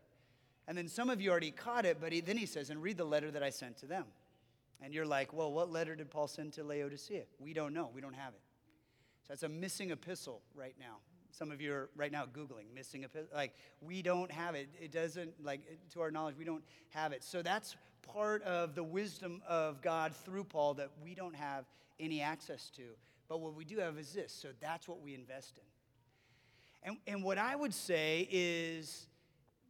[0.67, 2.97] And then some of you already caught it, but he, then he says, and read
[2.97, 4.05] the letter that I sent to them.
[4.81, 7.23] And you're like, well, what letter did Paul send to Laodicea?
[7.39, 7.89] We don't know.
[7.93, 8.41] We don't have it.
[9.25, 10.97] So that's a missing epistle right now.
[11.31, 13.27] Some of you are right now Googling missing epistle.
[13.33, 14.69] Like, we don't have it.
[14.79, 15.61] It doesn't, like,
[15.93, 17.23] to our knowledge, we don't have it.
[17.23, 17.75] So that's
[18.13, 21.65] part of the wisdom of God through Paul that we don't have
[21.99, 22.83] any access to.
[23.27, 24.31] But what we do have is this.
[24.31, 26.89] So that's what we invest in.
[26.89, 29.07] And, and what I would say is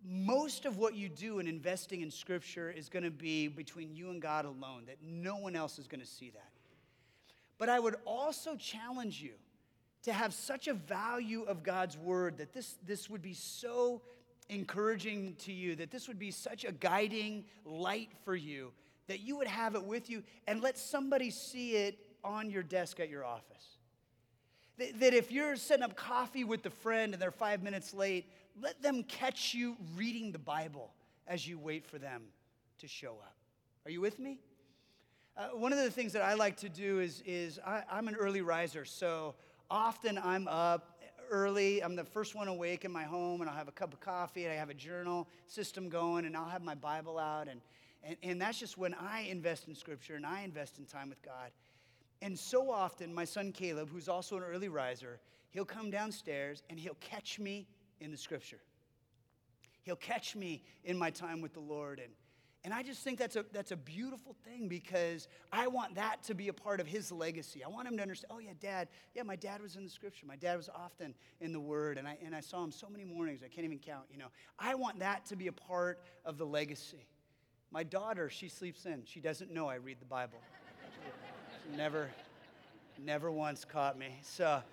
[0.04, 4.10] most of what you do in investing in Scripture is going to be between you
[4.10, 6.52] and God alone, that no one else is going to see that.
[7.58, 9.32] But I would also challenge you
[10.06, 14.02] to have such a value of God's word that this, this would be so
[14.50, 18.72] encouraging to you, that this would be such a guiding light for you,
[19.08, 23.00] that you would have it with you and let somebody see it on your desk
[23.00, 23.78] at your office.
[24.78, 28.30] That, that if you're setting up coffee with a friend and they're five minutes late,
[28.62, 30.92] let them catch you reading the Bible
[31.28, 32.22] as you wait for them
[32.78, 33.36] to show up.
[33.86, 34.38] Are you with me?
[35.36, 38.16] Uh, one of the things that I like to do is, is I, I'm an
[38.16, 39.34] early riser, so
[39.70, 41.00] often I'm up
[41.30, 41.84] early.
[41.84, 44.44] I'm the first one awake in my home, and I'll have a cup of coffee,
[44.44, 47.48] and I have a journal system going, and I'll have my Bible out.
[47.48, 47.62] And,
[48.04, 51.22] and, and that's just when I invest in Scripture and I invest in time with
[51.24, 51.52] God.
[52.22, 56.80] And so often, my son Caleb, who's also an early riser, he'll come downstairs and
[56.80, 57.68] he'll catch me
[58.00, 58.60] in the Scripture.
[59.84, 62.00] He'll catch me in my time with the Lord.
[62.00, 62.12] And,
[62.66, 66.34] and I just think that's a, that's a beautiful thing because I want that to
[66.34, 67.64] be a part of his legacy.
[67.64, 70.26] I want him to understand, oh, yeah, dad, yeah, my dad was in the scripture.
[70.26, 73.04] My dad was often in the word, and I, and I saw him so many
[73.04, 74.30] mornings, I can't even count, you know.
[74.58, 77.06] I want that to be a part of the legacy.
[77.70, 79.04] My daughter, she sleeps in.
[79.06, 80.40] She doesn't know I read the Bible.
[81.70, 82.10] she never,
[82.98, 84.18] never once caught me.
[84.24, 84.64] So,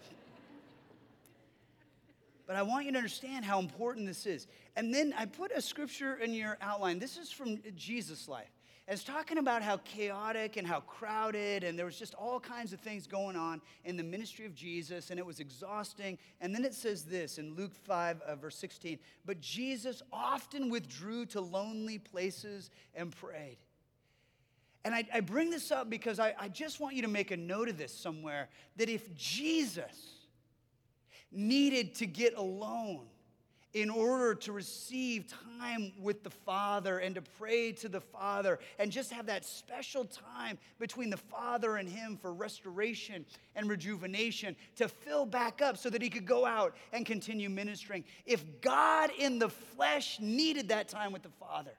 [2.53, 4.47] but I want you to understand how important this is.
[4.77, 6.99] And then I put a scripture in your outline.
[6.99, 8.51] This is from Jesus' life.
[8.87, 12.81] It's talking about how chaotic and how crowded, and there was just all kinds of
[12.81, 16.19] things going on in the ministry of Jesus, and it was exhausting.
[16.43, 21.25] And then it says this in Luke 5, uh, verse 16 But Jesus often withdrew
[21.27, 23.57] to lonely places and prayed.
[24.85, 27.37] And I, I bring this up because I, I just want you to make a
[27.39, 30.22] note of this somewhere that if Jesus
[31.33, 33.07] needed to get alone
[33.75, 38.93] in order to receive time with the Father and to pray to the Father and
[38.93, 43.25] just have that special time between the Father and Him for restoration
[43.57, 48.05] and rejuvenation to fill back up so that He could go out and continue ministering.
[48.27, 51.73] If God in the flesh needed that time with the Father,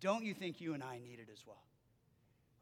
[0.00, 1.62] don't you think you and I need it as well?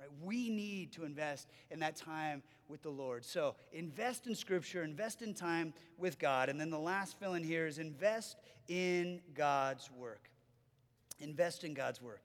[0.00, 0.08] Right?
[0.22, 3.24] We need to invest in that time with the Lord.
[3.24, 6.48] So invest in Scripture, invest in time with God.
[6.48, 8.36] And then the last fill in here is invest
[8.68, 10.30] in God's work.
[11.20, 12.22] Invest in God's work.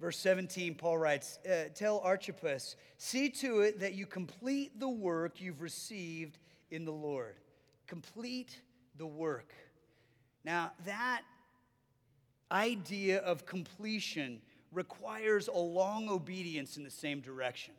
[0.00, 5.40] Verse 17, Paul writes, uh, Tell Archippus, see to it that you complete the work
[5.40, 6.38] you've received
[6.70, 7.36] in the Lord.
[7.86, 8.60] Complete
[8.98, 9.54] the work.
[10.44, 11.22] Now, that
[12.52, 14.40] idea of completion
[14.76, 17.72] requires a long obedience in the same direction.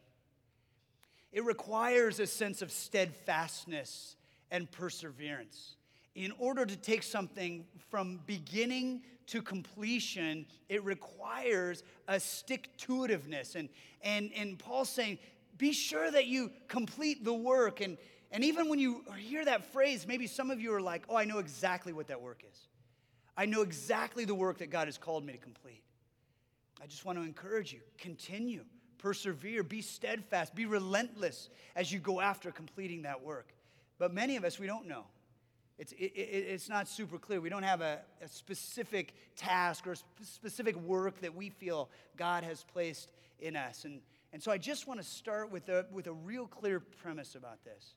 [1.31, 4.15] It requires a sense of steadfastness
[4.49, 5.75] and perseverance.
[6.15, 13.55] In order to take something from beginning to completion, it requires a stick to itiveness.
[13.55, 13.69] And,
[14.01, 15.19] and, and Paul's saying,
[15.59, 17.81] be sure that you complete the work.
[17.81, 17.99] And,
[18.31, 21.25] and even when you hear that phrase, maybe some of you are like, oh, I
[21.25, 22.59] know exactly what that work is.
[23.35, 25.83] I know exactly the work that God has called me to complete.
[26.81, 28.63] I just want to encourage you continue,
[28.97, 33.53] persevere, be steadfast, be relentless as you go after completing that work.
[33.97, 35.05] But many of us, we don't know.
[35.79, 37.39] It's, it, it, it's not super clear.
[37.39, 42.63] We don't have a, a specific task or specific work that we feel God has
[42.63, 43.85] placed in us.
[43.85, 44.01] And,
[44.33, 47.63] and so I just want to start with a, with a real clear premise about
[47.63, 47.93] this.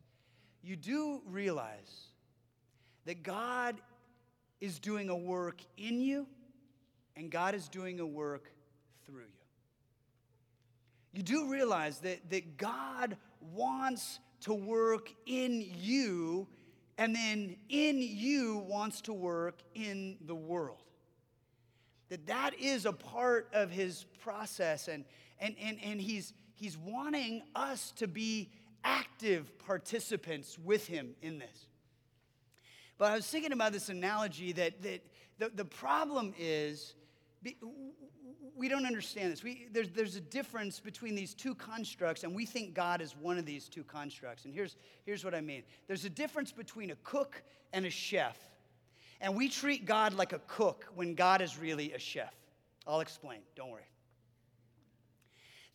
[0.63, 2.09] You do realize
[3.07, 3.77] that God
[4.61, 6.27] is doing a work in you,
[7.17, 8.53] and God is doing a work
[9.11, 9.27] through you.
[11.13, 13.17] You do realize that, that God
[13.53, 16.47] wants to work in you,
[16.99, 20.83] and then in you wants to work in the world.
[22.09, 25.05] That that is a part of his process, and,
[25.41, 28.51] and, and, and he's, he's wanting us to be
[28.85, 31.67] active participants with him in this.
[32.99, 35.03] But I was thinking about this analogy that, that
[35.39, 36.95] the, the problem is
[38.57, 39.43] we don't understand this.
[39.43, 43.39] We, there's, there's a difference between these two constructs, and we think God is one
[43.39, 44.45] of these two constructs.
[44.45, 48.37] And here's, here's what I mean there's a difference between a cook and a chef.
[49.21, 52.35] And we treat God like a cook when God is really a chef.
[52.87, 53.89] I'll explain, don't worry.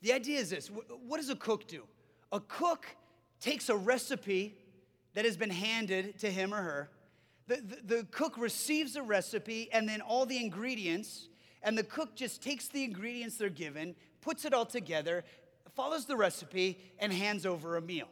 [0.02, 1.84] The idea is this what does a cook do?
[2.32, 2.86] A cook
[3.40, 4.56] takes a recipe
[5.14, 6.90] that has been handed to him or her.
[7.48, 11.30] The, the, the cook receives a recipe and then all the ingredients
[11.65, 15.25] and the cook just takes the ingredients they're given, puts it all together,
[15.75, 18.08] follows the recipe, and hands over a meal.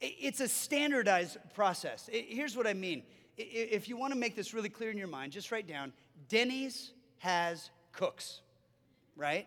[0.00, 2.08] It's a standardized process.
[2.10, 3.02] Here's what I mean.
[3.36, 5.92] If you want to make this really clear in your mind, just write down
[6.28, 8.40] Denny's has cooks,
[9.16, 9.46] right?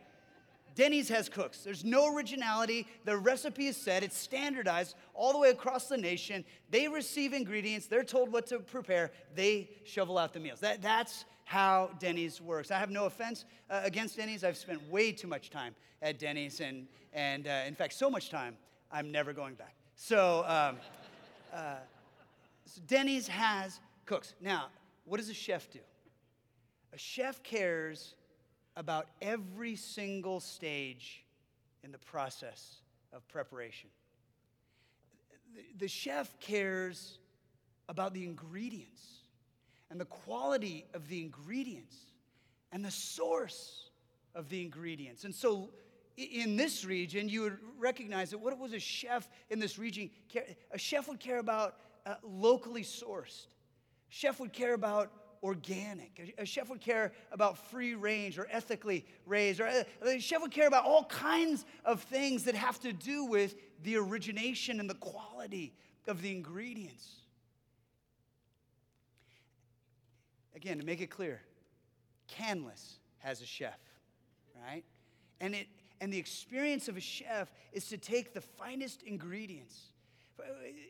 [0.76, 1.60] Denny's has cooks.
[1.60, 2.88] There's no originality.
[3.06, 6.44] The recipe is set, it's standardized all the way across the nation.
[6.70, 10.60] They receive ingredients, they're told what to prepare, they shovel out the meals.
[10.60, 12.72] That, that's how Denny's works.
[12.72, 14.44] I have no offense uh, against Denny's.
[14.44, 18.30] I've spent way too much time at Denny's, and, and uh, in fact, so much
[18.30, 18.58] time,
[18.92, 19.76] I'm never going back.
[19.96, 20.78] So, um,
[21.54, 21.76] uh,
[22.66, 24.34] so Denny's has cooks.
[24.42, 24.66] Now,
[25.06, 25.80] what does a chef do?
[26.94, 28.16] A chef cares
[28.76, 31.24] about every single stage
[31.84, 32.78] in the process
[33.14, 33.90] of preparation.
[35.78, 37.20] The chef cares
[37.88, 39.25] about the ingredients
[39.90, 41.96] and the quality of the ingredients
[42.72, 43.90] and the source
[44.34, 45.24] of the ingredients.
[45.24, 45.70] And so,
[46.18, 50.10] in this region, you would recognize that what was a chef in this region?
[50.72, 53.48] A chef would care about uh, locally sourced.
[54.10, 55.12] Chef would care about
[55.44, 56.34] organic.
[56.38, 59.60] A chef would care about free range or ethically raised.
[59.60, 63.26] Or uh, a chef would care about all kinds of things that have to do
[63.26, 65.74] with the origination and the quality
[66.08, 67.25] of the ingredients.
[70.56, 71.42] Again, to make it clear,
[72.30, 73.80] Canlis has a chef,
[74.66, 74.84] right?
[75.42, 75.68] And, it,
[76.00, 79.92] and the experience of a chef is to take the finest ingredients,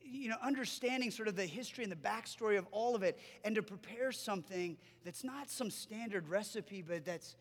[0.04, 3.56] you know, understanding sort of the history and the backstory of all of it, and
[3.56, 7.36] to prepare something that's not some standard recipe, but that's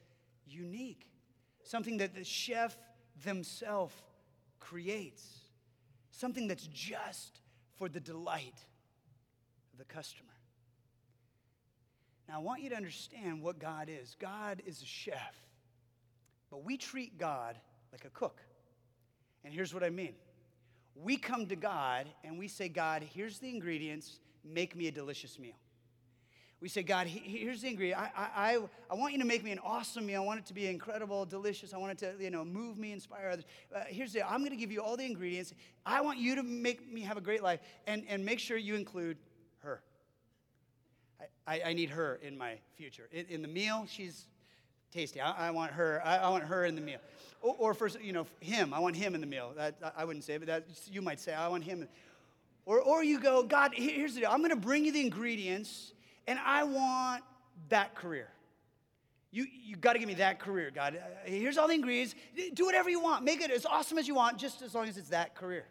[0.47, 1.11] unique,
[1.63, 2.77] something that the chef
[3.23, 3.95] themselves
[4.61, 5.41] creates,
[6.11, 7.41] something that's just
[7.77, 8.65] for the delight
[9.73, 10.34] of the customer.
[12.29, 14.17] Now, I want you to understand what God is.
[14.19, 15.37] God is a chef,
[16.51, 17.59] but we treat God
[17.93, 18.41] like a cook.
[19.45, 20.15] And here's what I mean
[20.95, 25.39] we come to God and we say, God, here's the ingredients, make me a delicious
[25.39, 25.57] meal.
[26.61, 28.01] We say, God, here's the ingredient.
[28.01, 28.59] I, I,
[28.91, 30.23] I want you to make me an awesome meal.
[30.23, 31.75] I want it to be incredible, delicious.
[31.75, 33.45] I want it to, you know, move me, inspire others.
[33.75, 35.53] Uh, here's the, I'm going to give you all the ingredients.
[35.85, 38.77] I want you to make me have a great life and, and make sure you
[38.77, 39.19] include.
[41.47, 43.09] I, I, need her in my future.
[43.13, 44.27] In, in the meal, she's
[44.93, 45.21] tasty.
[45.21, 46.01] I, I want her.
[46.05, 46.99] I, I, want her in the meal.
[47.41, 48.73] Or, or for you know him.
[48.73, 49.53] I want him in the meal.
[49.57, 51.35] That, I wouldn't say, but that you might say.
[51.35, 51.89] I want him.
[52.67, 53.73] Or, or you go, God.
[53.75, 54.31] Here's the deal.
[54.31, 55.93] I'm going to bring you the ingredients,
[56.27, 57.23] and I want
[57.69, 58.29] that career.
[59.31, 60.97] You, you got to give me that career, God.
[60.97, 62.15] Uh, here's all the ingredients.
[62.55, 63.25] Do whatever you want.
[63.25, 65.67] Make it as awesome as you want, just as long as it's that career.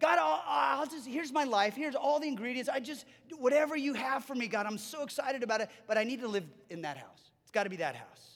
[0.00, 1.74] God, I'll, I'll, just, here's my life.
[1.74, 2.68] Here's all the ingredients.
[2.68, 3.04] I just,
[3.38, 6.28] whatever you have for me, God, I'm so excited about it, but I need to
[6.28, 7.30] live in that house.
[7.42, 8.30] It's got to be that house.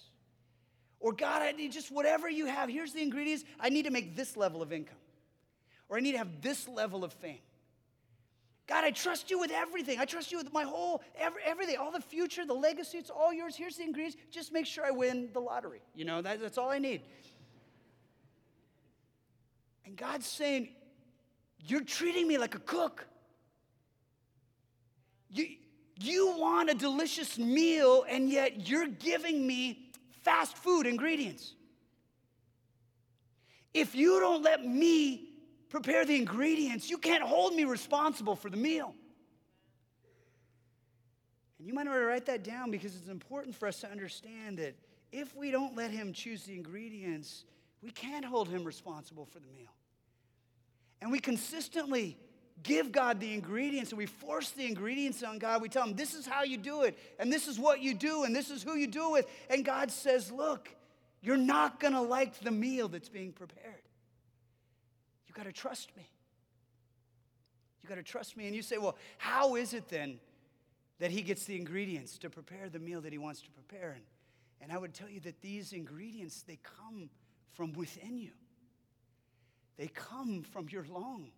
[1.00, 2.68] Or, God, I need just whatever you have.
[2.68, 3.44] Here's the ingredients.
[3.60, 4.96] I need to make this level of income.
[5.88, 7.38] Or I need to have this level of fame.
[8.66, 9.98] God, I trust you with everything.
[9.98, 13.32] I trust you with my whole, every, everything, all the future, the legacy, it's all
[13.32, 13.54] yours.
[13.54, 14.16] Here's the ingredients.
[14.30, 15.82] Just make sure I win the lottery.
[15.94, 17.02] You know, that, that's all I need.
[19.84, 20.70] And God's saying,
[21.66, 23.06] you're treating me like a cook.
[25.30, 25.46] You,
[25.98, 29.90] you want a delicious meal, and yet you're giving me
[30.22, 31.54] fast food ingredients.
[33.72, 35.28] If you don't let me
[35.68, 38.94] prepare the ingredients, you can't hold me responsible for the meal.
[41.58, 44.58] And you might want to write that down because it's important for us to understand
[44.58, 44.76] that
[45.10, 47.44] if we don't let him choose the ingredients,
[47.82, 49.70] we can't hold him responsible for the meal
[51.00, 52.18] and we consistently
[52.62, 56.14] give God the ingredients and we force the ingredients on God, we tell him, this
[56.14, 58.74] is how you do it, and this is what you do, and this is who
[58.74, 59.26] you do it with.
[59.50, 60.74] And God says, look,
[61.20, 63.82] you're not gonna like the meal that's being prepared.
[65.26, 66.08] You gotta trust me.
[67.82, 68.46] You gotta trust me.
[68.46, 70.18] And you say, well, how is it then
[71.00, 73.92] that he gets the ingredients to prepare the meal that he wants to prepare?
[73.92, 74.04] And,
[74.60, 77.10] and I would tell you that these ingredients, they come
[77.52, 78.30] from within you.
[79.76, 81.30] They come from your long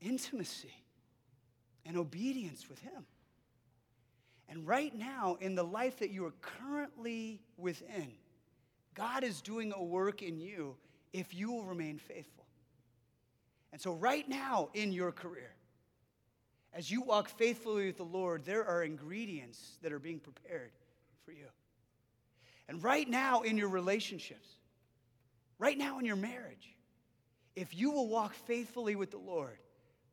[0.00, 0.74] intimacy
[1.84, 3.06] and obedience with Him.
[4.48, 8.12] And right now, in the life that you are currently within,
[8.94, 10.76] God is doing a work in you
[11.12, 12.44] if you will remain faithful.
[13.72, 15.54] And so, right now in your career,
[16.74, 20.72] as you walk faithfully with the Lord, there are ingredients that are being prepared
[21.24, 21.46] for you.
[22.68, 24.48] And right now in your relationships,
[25.62, 26.74] right now in your marriage,
[27.54, 29.58] if you will walk faithfully with the Lord,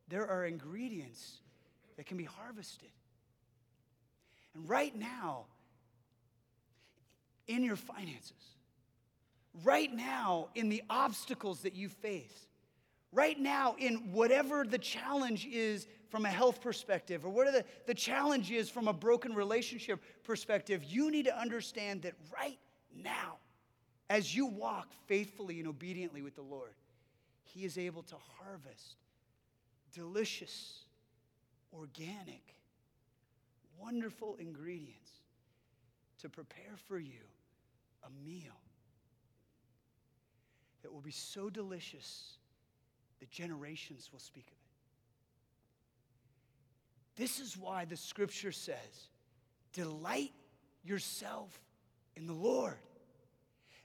[0.08, 1.40] there are ingredients
[1.98, 2.92] that can be harvested.
[4.54, 5.46] And right now,
[7.48, 8.58] in your finances,
[9.64, 12.46] right now, in the obstacles that you face,
[13.12, 17.96] right now, in whatever the challenge is from a health perspective, or whatever the, the
[17.96, 22.60] challenge is from a broken relationship perspective, you need to understand that right
[22.96, 23.38] now,
[24.10, 26.74] as you walk faithfully and obediently with the Lord,
[27.44, 28.96] He is able to harvest
[29.94, 30.84] delicious,
[31.74, 32.56] organic,
[33.80, 35.12] wonderful ingredients
[36.22, 37.24] to prepare for you
[38.04, 38.56] a meal
[40.82, 42.38] that will be so delicious
[43.20, 44.58] that generations will speak of it.
[47.22, 49.10] This is why the scripture says,
[49.74, 50.32] Delight
[50.84, 51.60] yourself
[52.16, 52.78] in the Lord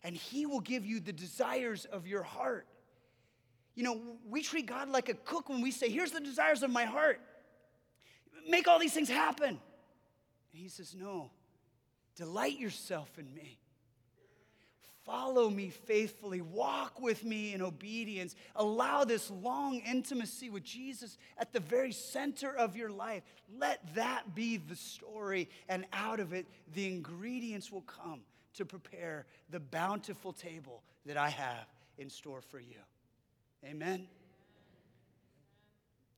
[0.05, 2.67] and He will give you the desires of your heart.
[3.75, 6.71] You know, we treat God like a cook when we say, Here's the desires of
[6.71, 7.21] my heart.
[8.49, 9.49] Make all these things happen.
[9.49, 9.59] And
[10.53, 11.31] He says, No,
[12.15, 13.59] delight yourself in me.
[15.05, 16.41] Follow me faithfully.
[16.41, 18.37] Walk with me in obedience.
[18.57, 23.23] Allow this long intimacy with Jesus at the very center of your life.
[23.59, 28.21] Let that be the story, and out of it, the ingredients will come
[28.55, 31.67] to prepare the bountiful table that I have
[31.99, 32.79] in store for you.
[33.65, 34.07] Amen.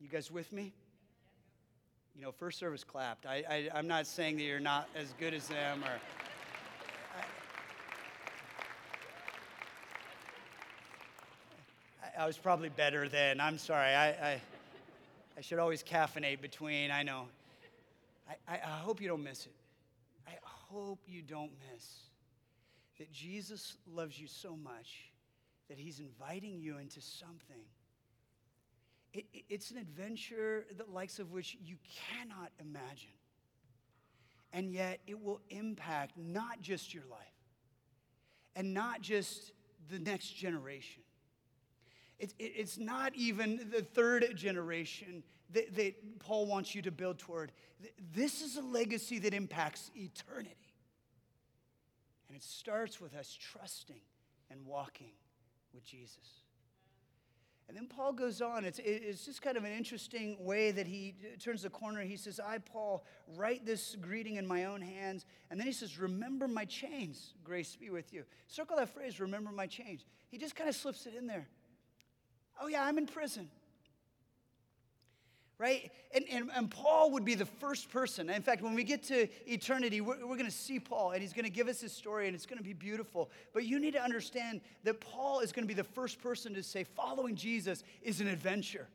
[0.01, 0.73] You guys with me?
[2.15, 3.27] You know, first service clapped.
[3.27, 6.01] I, I, am not saying that you're not as good as them or.
[12.19, 13.41] I was probably better then.
[13.41, 13.95] I'm sorry.
[13.95, 14.41] I, I,
[15.37, 16.91] I should always caffeinate between.
[16.91, 17.27] I know.
[18.27, 19.53] I, I, I hope you don't miss it.
[20.27, 22.06] I hope you don't miss
[22.99, 25.13] that Jesus loves you so much
[25.69, 27.65] that he's inviting you into something.
[29.13, 31.77] It, it, it's an adventure, the likes of which you
[32.11, 33.11] cannot imagine.
[34.53, 37.21] And yet, it will impact not just your life
[38.55, 39.53] and not just
[39.91, 41.03] the next generation.
[42.19, 45.23] It, it, it's not even the third generation
[45.53, 47.53] that Paul wants you to build toward.
[48.15, 50.66] This is a legacy that impacts eternity.
[52.37, 54.03] And it starts with us trusting
[54.51, 55.13] and walking
[55.73, 56.43] with Jesus.
[57.67, 58.67] And then Paul goes on.
[58.67, 62.03] It's, it's just kind of an interesting way that he turns the corner.
[62.03, 63.07] He says, I, Paul,
[63.39, 65.25] write this greeting in my own hands.
[65.51, 67.33] And then he says, Remember my chains.
[67.43, 68.25] Grace be with you.
[68.49, 70.05] Circle that phrase, remember my chains.
[70.29, 71.49] He just kind of slips it in there.
[72.61, 73.49] Oh, yeah, I'm in prison
[75.59, 75.91] right?
[76.15, 78.29] And, and, and Paul would be the first person.
[78.29, 81.33] In fact, when we get to eternity, we're, we're going to see Paul and he's
[81.33, 83.31] going to give us his story and it's going to be beautiful.
[83.55, 86.63] But you need to understand that Paul is going to be the first person to
[86.63, 88.87] say, following Jesus is an adventure.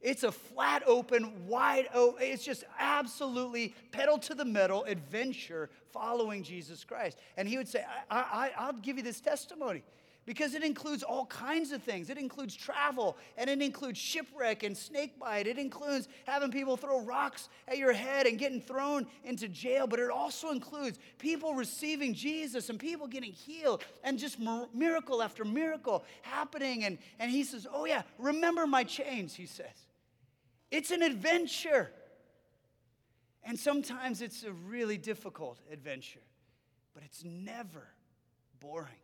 [0.00, 6.44] It's a flat open, wide open, it's just absolutely pedal to the metal adventure following
[6.44, 7.18] Jesus Christ.
[7.36, 9.82] And he would say, I, I, I'll give you this testimony
[10.26, 12.10] because it includes all kinds of things.
[12.10, 15.46] It includes travel, and it includes shipwreck and snakebite.
[15.46, 20.00] It includes having people throw rocks at your head and getting thrown into jail, but
[20.00, 24.38] it also includes people receiving Jesus and people getting healed and just
[24.74, 26.84] miracle after miracle happening.
[26.84, 29.86] And, and he says, Oh, yeah, remember my chains, he says.
[30.72, 31.92] It's an adventure.
[33.44, 36.18] And sometimes it's a really difficult adventure,
[36.94, 37.86] but it's never
[38.58, 38.96] boring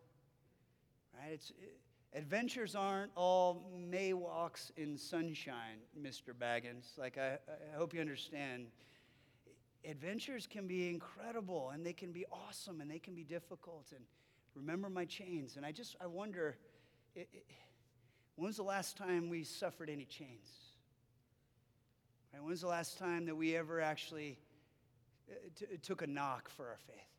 [1.23, 1.33] right?
[1.33, 1.79] It's, it,
[2.13, 6.33] adventures aren't all May walks in sunshine, Mr.
[6.37, 6.97] Baggins.
[6.97, 7.37] Like, I,
[7.73, 8.67] I hope you understand.
[9.85, 13.87] Adventures can be incredible and they can be awesome and they can be difficult.
[13.95, 14.03] And
[14.55, 15.57] remember my chains.
[15.57, 16.57] And I just, I wonder,
[17.15, 17.45] it, it,
[18.35, 20.49] when was the last time we suffered any chains?
[22.33, 22.41] Right?
[22.41, 24.39] When was the last time that we ever actually
[25.29, 27.12] uh, t- took a knock for our faith?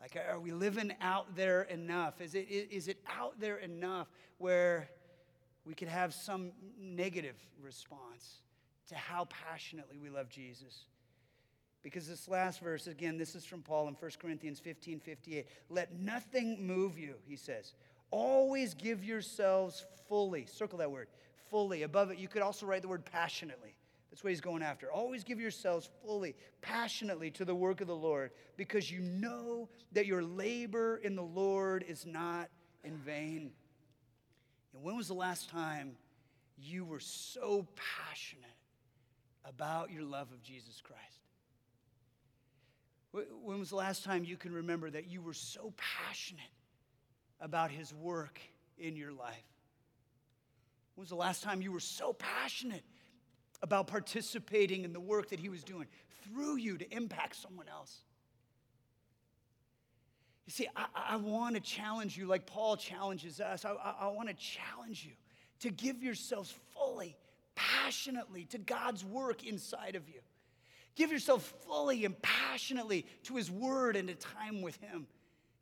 [0.00, 2.20] Like, are we living out there enough?
[2.20, 4.88] Is it, is it out there enough where
[5.64, 8.40] we could have some negative response
[8.88, 10.84] to how passionately we love Jesus?
[11.82, 15.46] Because this last verse, again, this is from Paul in 1 Corinthians 15 58.
[15.68, 17.74] Let nothing move you, he says.
[18.10, 20.46] Always give yourselves fully.
[20.46, 21.08] Circle that word,
[21.50, 21.82] fully.
[21.82, 23.74] Above it, you could also write the word passionately.
[24.10, 24.90] That's what he's going after.
[24.90, 30.06] Always give yourselves fully, passionately to the work of the Lord because you know that
[30.06, 32.48] your labor in the Lord is not
[32.82, 33.52] in vain.
[34.74, 35.92] And when was the last time
[36.58, 38.44] you were so passionate
[39.44, 41.20] about your love of Jesus Christ?
[43.12, 46.42] When was the last time you can remember that you were so passionate
[47.40, 48.40] about his work
[48.78, 49.44] in your life?
[50.94, 52.84] When was the last time you were so passionate
[53.62, 55.86] about participating in the work that he was doing
[56.24, 57.98] through you to impact someone else.
[60.46, 63.64] You see, I, I want to challenge you like Paul challenges us.
[63.64, 65.12] I, I, I want to challenge you
[65.60, 67.16] to give yourselves fully,
[67.54, 70.20] passionately to God's work inside of you.
[70.96, 75.06] Give yourself fully and passionately to his word and to time with him.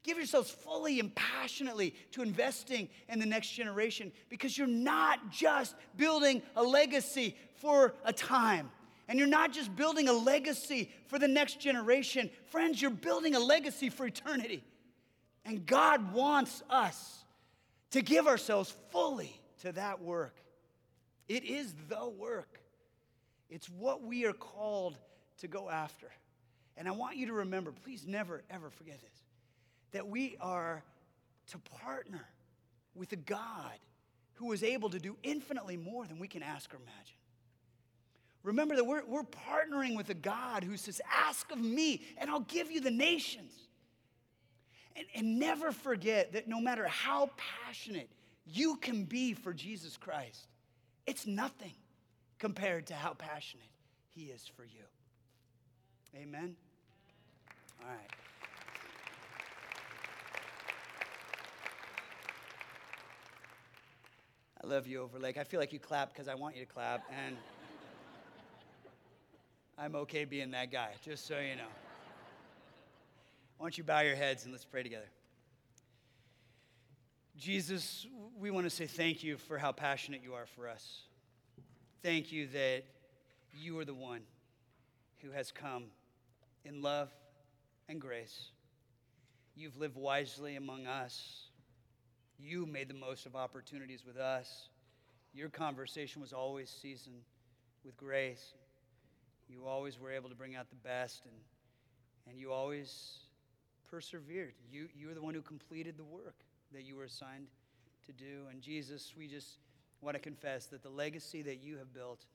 [0.04, 5.74] Give yourselves fully and passionately to investing in the next generation because you're not just
[5.96, 8.70] building a legacy for a time.
[9.08, 12.30] And you're not just building a legacy for the next generation.
[12.50, 14.62] Friends, you're building a legacy for eternity.
[15.44, 17.24] And God wants us
[17.92, 20.34] to give ourselves fully to that work.
[21.26, 22.60] It is the work,
[23.50, 24.96] it's what we are called
[25.38, 26.10] to go after.
[26.76, 29.27] And I want you to remember, please never, ever forget this
[29.92, 30.82] that we are
[31.50, 32.26] to partner
[32.94, 33.78] with a God
[34.34, 37.16] who is able to do infinitely more than we can ask or imagine.
[38.42, 42.40] Remember that we're, we're partnering with a God who says, Ask of me, and I'll
[42.40, 43.52] give you the nations.
[44.96, 48.08] And, and never forget that no matter how passionate
[48.46, 50.46] you can be for Jesus Christ,
[51.06, 51.74] it's nothing
[52.38, 53.70] compared to how passionate
[54.14, 54.84] He is for you.
[56.16, 56.56] Amen?
[57.80, 58.27] All right.
[64.68, 65.38] Love you, over Overlake.
[65.38, 67.36] I feel like you clap because I want you to clap, and
[69.78, 71.70] I'm okay being that guy, just so you know.
[73.56, 75.08] Why don't you bow your heads and let's pray together?
[77.38, 78.06] Jesus,
[78.38, 81.00] we want to say thank you for how passionate you are for us.
[82.02, 82.84] Thank you that
[83.58, 84.20] you are the one
[85.22, 85.84] who has come
[86.66, 87.08] in love
[87.88, 88.50] and grace.
[89.56, 91.47] You've lived wisely among us.
[92.38, 94.68] You made the most of opportunities with us.
[95.34, 97.22] Your conversation was always seasoned
[97.84, 98.54] with grace.
[99.48, 101.34] You always were able to bring out the best, and,
[102.28, 103.18] and you always
[103.90, 104.54] persevered.
[104.70, 106.36] You, you were the one who completed the work
[106.72, 107.46] that you were assigned
[108.06, 108.46] to do.
[108.50, 109.58] And Jesus, we just
[110.00, 112.26] want to confess that the legacy that you have built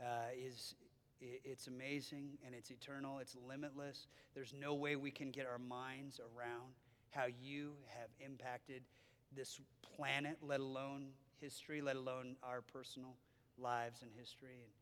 [0.00, 0.74] uh, is
[1.18, 3.18] it's amazing and it's eternal.
[3.20, 4.06] It's limitless.
[4.34, 6.74] There's no way we can get our minds around
[7.10, 8.82] how you have impacted
[9.36, 9.60] this
[9.96, 11.08] planet, let alone
[11.40, 13.14] history, let alone our personal
[13.58, 14.58] lives and history.
[14.62, 14.72] And,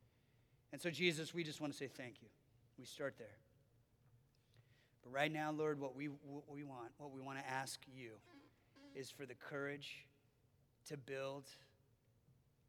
[0.72, 2.28] and so, Jesus, we just want to say thank you.
[2.78, 3.38] We start there.
[5.02, 8.12] But right now, Lord, what we, what we want, what we want to ask you
[8.94, 10.06] is for the courage
[10.88, 11.44] to build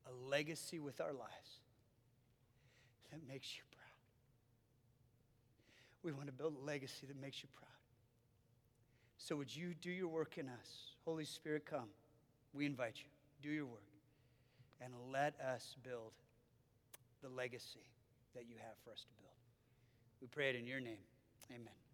[0.08, 1.60] a legacy with our lives
[3.12, 3.82] that makes you proud.
[6.04, 7.70] We want to build a legacy that makes you proud.
[9.18, 10.95] So, would you do your work in us?
[11.06, 11.90] Holy Spirit, come.
[12.54, 13.10] We invite you.
[13.48, 13.82] Do your work.
[14.82, 16.12] And let us build
[17.22, 17.86] the legacy
[18.34, 19.34] that you have for us to build.
[20.22, 21.06] We pray it in your name.
[21.52, 21.85] Amen.